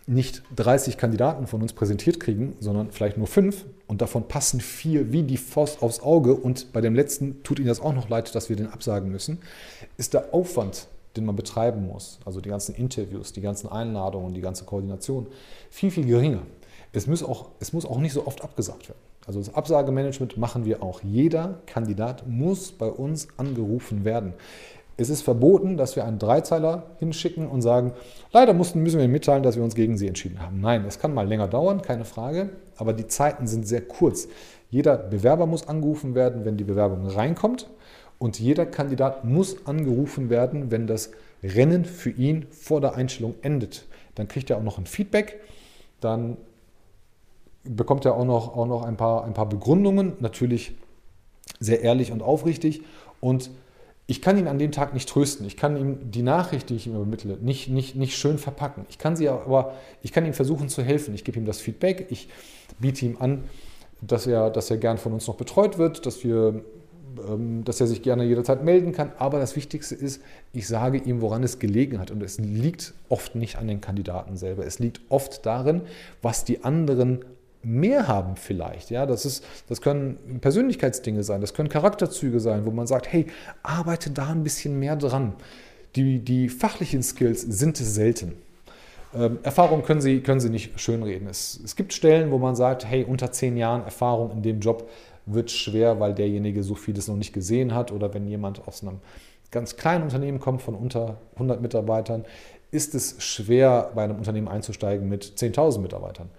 [0.07, 5.11] nicht 30 Kandidaten von uns präsentiert kriegen, sondern vielleicht nur fünf und davon passen vier
[5.11, 8.33] wie die Faust aufs Auge und bei dem letzten tut Ihnen das auch noch leid,
[8.35, 9.39] dass wir den absagen müssen,
[9.97, 14.41] ist der Aufwand, den man betreiben muss, also die ganzen Interviews, die ganzen Einladungen, die
[14.41, 15.27] ganze Koordination,
[15.71, 16.43] viel, viel geringer.
[16.91, 18.99] Es muss auch, es muss auch nicht so oft abgesagt werden.
[19.27, 21.01] Also das Absagemanagement machen wir auch.
[21.01, 24.33] Jeder Kandidat muss bei uns angerufen werden.
[24.97, 27.91] Es ist verboten, dass wir einen Dreizeiler hinschicken und sagen,
[28.31, 30.61] leider mussten, müssen wir mitteilen, dass wir uns gegen Sie entschieden haben.
[30.61, 34.29] Nein, es kann mal länger dauern, keine Frage, aber die Zeiten sind sehr kurz.
[34.69, 37.67] Jeder Bewerber muss angerufen werden, wenn die Bewerbung reinkommt
[38.19, 41.11] und jeder Kandidat muss angerufen werden, wenn das
[41.43, 43.85] Rennen für ihn vor der Einstellung endet.
[44.15, 45.41] Dann kriegt er auch noch ein Feedback,
[45.99, 46.37] dann
[47.67, 50.75] bekommt er auch noch, auch noch ein, paar, ein paar Begründungen, natürlich
[51.59, 52.81] sehr ehrlich und aufrichtig
[53.19, 53.49] und
[54.07, 55.47] ich kann ihn an dem Tag nicht trösten.
[55.47, 58.85] Ich kann ihm die Nachricht, die ich ihm übermittle, nicht, nicht, nicht schön verpacken.
[58.89, 61.15] Ich kann sie aber, ich kann ihm versuchen zu helfen.
[61.15, 62.07] Ich gebe ihm das Feedback.
[62.11, 62.29] Ich
[62.79, 63.45] biete ihm an,
[64.01, 66.61] dass er, dass er gern von uns noch betreut wird, dass wir,
[67.27, 69.11] ähm, dass er sich gerne jederzeit melden kann.
[69.17, 70.21] Aber das Wichtigste ist,
[70.53, 72.11] ich sage ihm, woran es gelegen hat.
[72.11, 74.67] Und es liegt oft nicht an den Kandidaten selber.
[74.67, 75.81] Es liegt oft darin,
[76.21, 77.25] was die anderen
[77.65, 78.91] mehr haben vielleicht.
[78.91, 83.25] Ja, das, ist, das können Persönlichkeitsdinge sein, das können Charakterzüge sein, wo man sagt, hey,
[83.63, 85.33] arbeite da ein bisschen mehr dran.
[85.95, 88.33] Die, die fachlichen Skills sind selten.
[89.13, 91.27] Ähm, Erfahrung können Sie, können Sie nicht schönreden.
[91.27, 94.89] Es, es gibt Stellen, wo man sagt, hey, unter zehn Jahren Erfahrung in dem Job
[95.25, 98.99] wird schwer, weil derjenige so vieles noch nicht gesehen hat oder wenn jemand aus einem
[99.51, 102.25] ganz kleinen Unternehmen kommt, von unter 100 Mitarbeitern,
[102.71, 106.29] ist es schwer, bei einem Unternehmen einzusteigen mit 10.000 Mitarbeitern.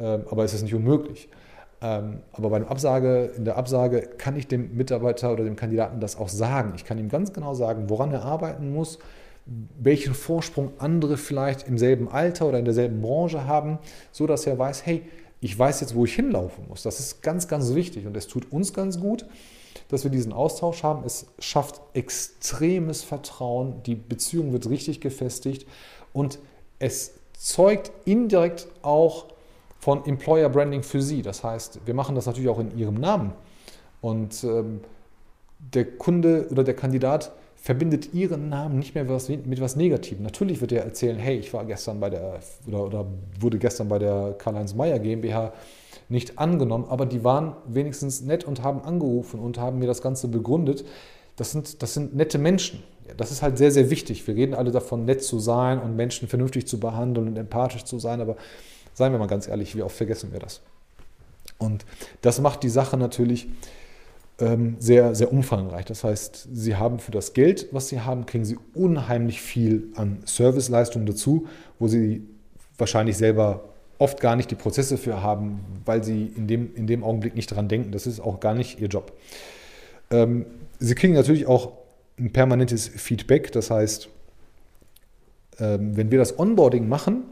[0.00, 1.28] Ähm, aber es ist nicht unmöglich.
[1.80, 6.00] Ähm, aber bei einer Absage, in der Absage kann ich dem Mitarbeiter oder dem Kandidaten
[6.00, 6.72] das auch sagen.
[6.76, 8.98] Ich kann ihm ganz genau sagen, woran er arbeiten muss,
[9.78, 13.78] welchen Vorsprung andere vielleicht im selben Alter oder in derselben Branche haben,
[14.12, 15.02] so dass er weiß, hey,
[15.40, 16.82] ich weiß jetzt, wo ich hinlaufen muss.
[16.82, 19.24] Das ist ganz, ganz wichtig und es tut uns ganz gut,
[19.88, 21.04] dass wir diesen Austausch haben.
[21.04, 25.66] Es schafft extremes Vertrauen, die Beziehung wird richtig gefestigt
[26.12, 26.40] und
[26.80, 29.26] es zeugt indirekt auch
[29.78, 31.22] von Employer Branding für Sie.
[31.22, 33.32] Das heißt, wir machen das natürlich auch in Ihrem Namen.
[34.00, 34.80] Und ähm,
[35.58, 40.22] der Kunde oder der Kandidat verbindet Ihren Namen nicht mehr mit was, Negativem.
[40.22, 43.06] Natürlich wird er erzählen, hey, ich war gestern bei der oder, oder
[43.40, 45.52] wurde gestern bei der Karl-Heinz Meyer GmbH
[46.08, 50.28] nicht angenommen, aber die waren wenigstens nett und haben angerufen und haben mir das Ganze
[50.28, 50.84] begründet.
[51.36, 52.82] Das sind, das sind nette Menschen.
[53.16, 54.26] Das ist halt sehr, sehr wichtig.
[54.26, 57.98] Wir reden alle davon, nett zu sein und Menschen vernünftig zu behandeln und empathisch zu
[57.98, 58.36] sein, aber
[58.98, 60.60] Seien wir mal ganz ehrlich, wie oft vergessen wir das?
[61.56, 61.86] Und
[62.20, 63.48] das macht die Sache natürlich
[64.40, 65.84] ähm, sehr, sehr umfangreich.
[65.84, 70.18] Das heißt, Sie haben für das Geld, was Sie haben, kriegen Sie unheimlich viel an
[70.24, 71.46] Serviceleistungen dazu,
[71.78, 72.26] wo Sie
[72.76, 73.68] wahrscheinlich selber
[73.98, 77.52] oft gar nicht die Prozesse für haben, weil Sie in dem, in dem Augenblick nicht
[77.52, 77.92] daran denken.
[77.92, 79.12] Das ist auch gar nicht Ihr Job.
[80.10, 80.44] Ähm,
[80.80, 81.70] Sie kriegen natürlich auch
[82.18, 83.52] ein permanentes Feedback.
[83.52, 84.08] Das heißt,
[85.60, 87.22] ähm, wenn wir das Onboarding machen,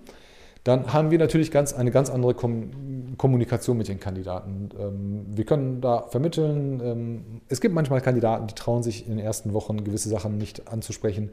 [0.67, 4.71] dann haben wir natürlich ganz, eine ganz andere Kommunikation mit den Kandidaten.
[4.77, 6.81] Ähm, wir können da vermitteln.
[6.83, 10.67] Ähm, es gibt manchmal Kandidaten, die trauen sich in den ersten Wochen gewisse Sachen nicht
[10.67, 11.31] anzusprechen.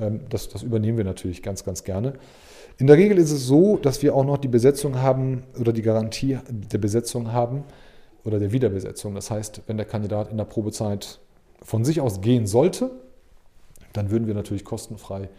[0.00, 2.12] Ähm, das, das übernehmen wir natürlich ganz, ganz gerne.
[2.78, 5.82] In der Regel ist es so, dass wir auch noch die Besetzung haben oder die
[5.82, 7.64] Garantie der Besetzung haben
[8.22, 9.16] oder der Wiederbesetzung.
[9.16, 11.18] Das heißt, wenn der Kandidat in der Probezeit
[11.62, 12.92] von sich aus gehen sollte,
[13.92, 15.30] dann würden wir natürlich kostenfrei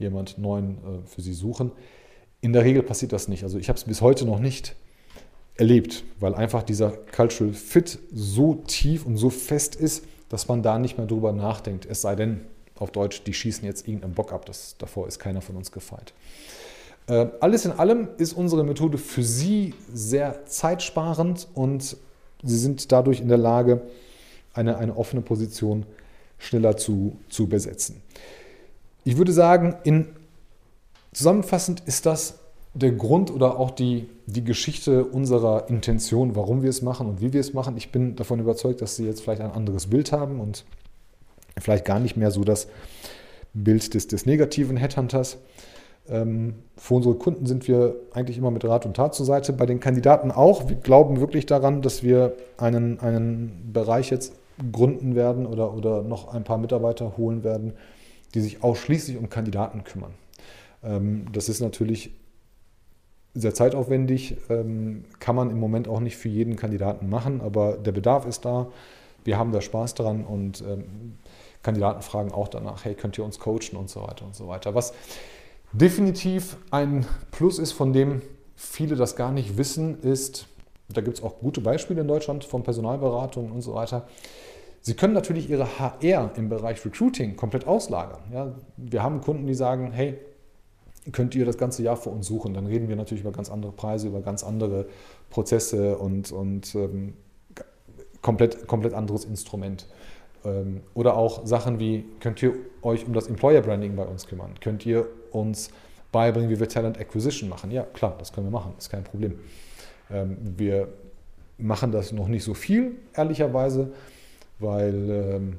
[0.00, 1.70] jemand neuen äh, für Sie suchen.
[2.42, 3.44] In der Regel passiert das nicht.
[3.44, 4.76] Also ich habe es bis heute noch nicht
[5.56, 10.78] erlebt, weil einfach dieser Cultural Fit so tief und so fest ist, dass man da
[10.78, 11.86] nicht mehr drüber nachdenkt.
[11.86, 12.40] Es sei denn,
[12.78, 14.44] auf Deutsch, die schießen jetzt irgendeinen Bock ab.
[14.44, 16.12] Das, davor ist keiner von uns gefeit.
[17.06, 21.96] Äh, alles in allem ist unsere Methode für Sie sehr zeitsparend und
[22.42, 23.82] Sie sind dadurch in der Lage,
[24.52, 25.86] eine, eine offene Position
[26.38, 28.02] schneller zu, zu besetzen.
[29.04, 30.08] Ich würde sagen, in
[31.12, 32.38] Zusammenfassend ist das
[32.74, 37.32] der Grund oder auch die, die Geschichte unserer Intention, warum wir es machen und wie
[37.34, 37.76] wir es machen.
[37.76, 40.64] Ich bin davon überzeugt, dass Sie jetzt vielleicht ein anderes Bild haben und
[41.60, 42.68] vielleicht gar nicht mehr so das
[43.52, 45.36] Bild des, des negativen Headhunters.
[46.08, 49.52] Ähm, für unsere Kunden sind wir eigentlich immer mit Rat und Tat zur Seite.
[49.52, 50.68] Bei den Kandidaten auch.
[50.68, 54.32] Wir glauben wirklich daran, dass wir einen, einen Bereich jetzt
[54.72, 57.74] gründen werden oder, oder noch ein paar Mitarbeiter holen werden,
[58.34, 60.14] die sich ausschließlich um Kandidaten kümmern.
[60.82, 62.12] Ähm, das ist natürlich
[63.34, 67.92] sehr zeitaufwendig, ähm, kann man im Moment auch nicht für jeden Kandidaten machen, aber der
[67.92, 68.68] Bedarf ist da.
[69.24, 71.16] Wir haben da Spaß dran und ähm,
[71.62, 74.74] Kandidaten fragen auch danach, hey, könnt ihr uns coachen und so weiter und so weiter.
[74.74, 74.92] Was
[75.72, 78.20] definitiv ein Plus ist, von dem
[78.56, 80.46] viele das gar nicht wissen, ist,
[80.88, 84.06] da gibt es auch gute Beispiele in Deutschland von Personalberatungen und so weiter.
[84.80, 88.20] Sie können natürlich Ihre HR im Bereich Recruiting komplett auslagern.
[88.32, 90.18] Ja, wir haben Kunden, die sagen, hey,
[91.10, 92.54] könnt ihr das ganze Jahr für uns suchen?
[92.54, 94.86] Dann reden wir natürlich über ganz andere Preise, über ganz andere
[95.30, 97.14] Prozesse und, und ähm,
[98.20, 99.86] komplett, komplett anderes Instrument.
[100.44, 104.54] Ähm, oder auch Sachen wie, könnt ihr euch um das Employer Branding bei uns kümmern?
[104.60, 105.70] Könnt ihr uns
[106.12, 107.70] beibringen, wie wir Talent Acquisition machen?
[107.70, 109.38] Ja, klar, das können wir machen, ist kein Problem.
[110.10, 110.88] Ähm, wir
[111.58, 113.92] machen das noch nicht so viel, ehrlicherweise,
[114.58, 115.56] weil ähm,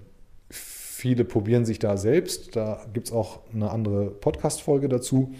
[1.03, 2.55] viele probieren sich da selbst.
[2.55, 5.33] Da gibt es auch eine andere Podcast-Folge dazu.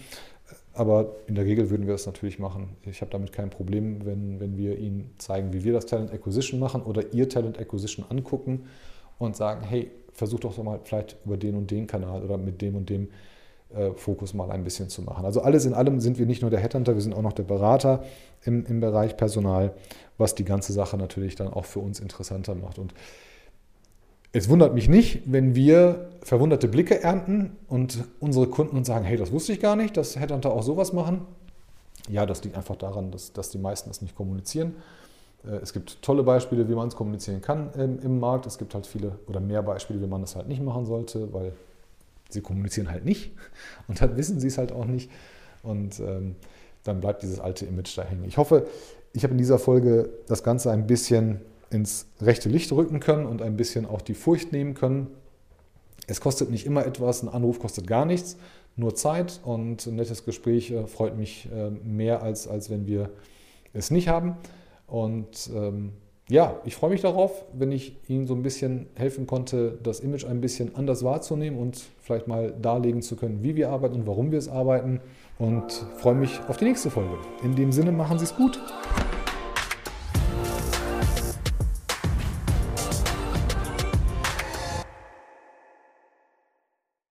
[0.74, 2.76] Aber in der Regel würden wir es natürlich machen.
[2.84, 6.60] Ich habe damit kein Problem, wenn, wenn wir Ihnen zeigen, wie wir das Talent Acquisition
[6.60, 8.66] machen oder Ihr Talent Acquisition angucken
[9.18, 12.76] und sagen, hey, versuch doch mal vielleicht über den und den Kanal oder mit dem
[12.76, 13.08] und dem
[13.74, 15.24] äh, Fokus mal ein bisschen zu machen.
[15.24, 17.44] Also alles in allem sind wir nicht nur der Headhunter, wir sind auch noch der
[17.44, 18.04] Berater
[18.44, 19.72] im, im Bereich Personal,
[20.18, 22.78] was die ganze Sache natürlich dann auch für uns interessanter macht.
[22.78, 22.92] Und
[24.34, 29.16] es wundert mich nicht, wenn wir verwunderte Blicke ernten und unsere Kunden uns sagen, hey,
[29.16, 31.22] das wusste ich gar nicht, dass Headhunter auch sowas machen.
[32.08, 34.74] Ja, das liegt einfach daran, dass, dass die meisten es nicht kommunizieren.
[35.44, 38.46] Äh, es gibt tolle Beispiele, wie man es kommunizieren kann im, im, Markt.
[38.46, 41.52] Es gibt halt viele oder mehr Beispiele, wie man es halt nicht machen sollte, weil
[42.28, 43.30] sie kommunizieren halt nicht
[43.88, 45.12] und dann wissen sie es halt auch nicht.
[45.62, 46.34] Und ähm,
[46.82, 48.24] dann bleibt dieses alte Image da hängen.
[48.24, 48.66] Ich hoffe,
[49.12, 51.40] ich habe in dieser Folge das Ganze ein bisschen
[51.74, 55.08] ins rechte Licht rücken können und ein bisschen auch die Furcht nehmen können.
[56.06, 58.36] Es kostet nicht immer etwas, ein Anruf kostet gar nichts,
[58.76, 63.10] nur Zeit und ein nettes Gespräch äh, freut mich äh, mehr, als, als wenn wir
[63.72, 64.36] es nicht haben.
[64.86, 65.92] Und ähm,
[66.28, 70.24] ja, ich freue mich darauf, wenn ich Ihnen so ein bisschen helfen konnte, das Image
[70.24, 74.30] ein bisschen anders wahrzunehmen und vielleicht mal darlegen zu können, wie wir arbeiten und warum
[74.30, 75.00] wir es arbeiten.
[75.38, 77.16] Und freue mich auf die nächste Folge.
[77.42, 78.60] In dem Sinne, machen Sie es gut.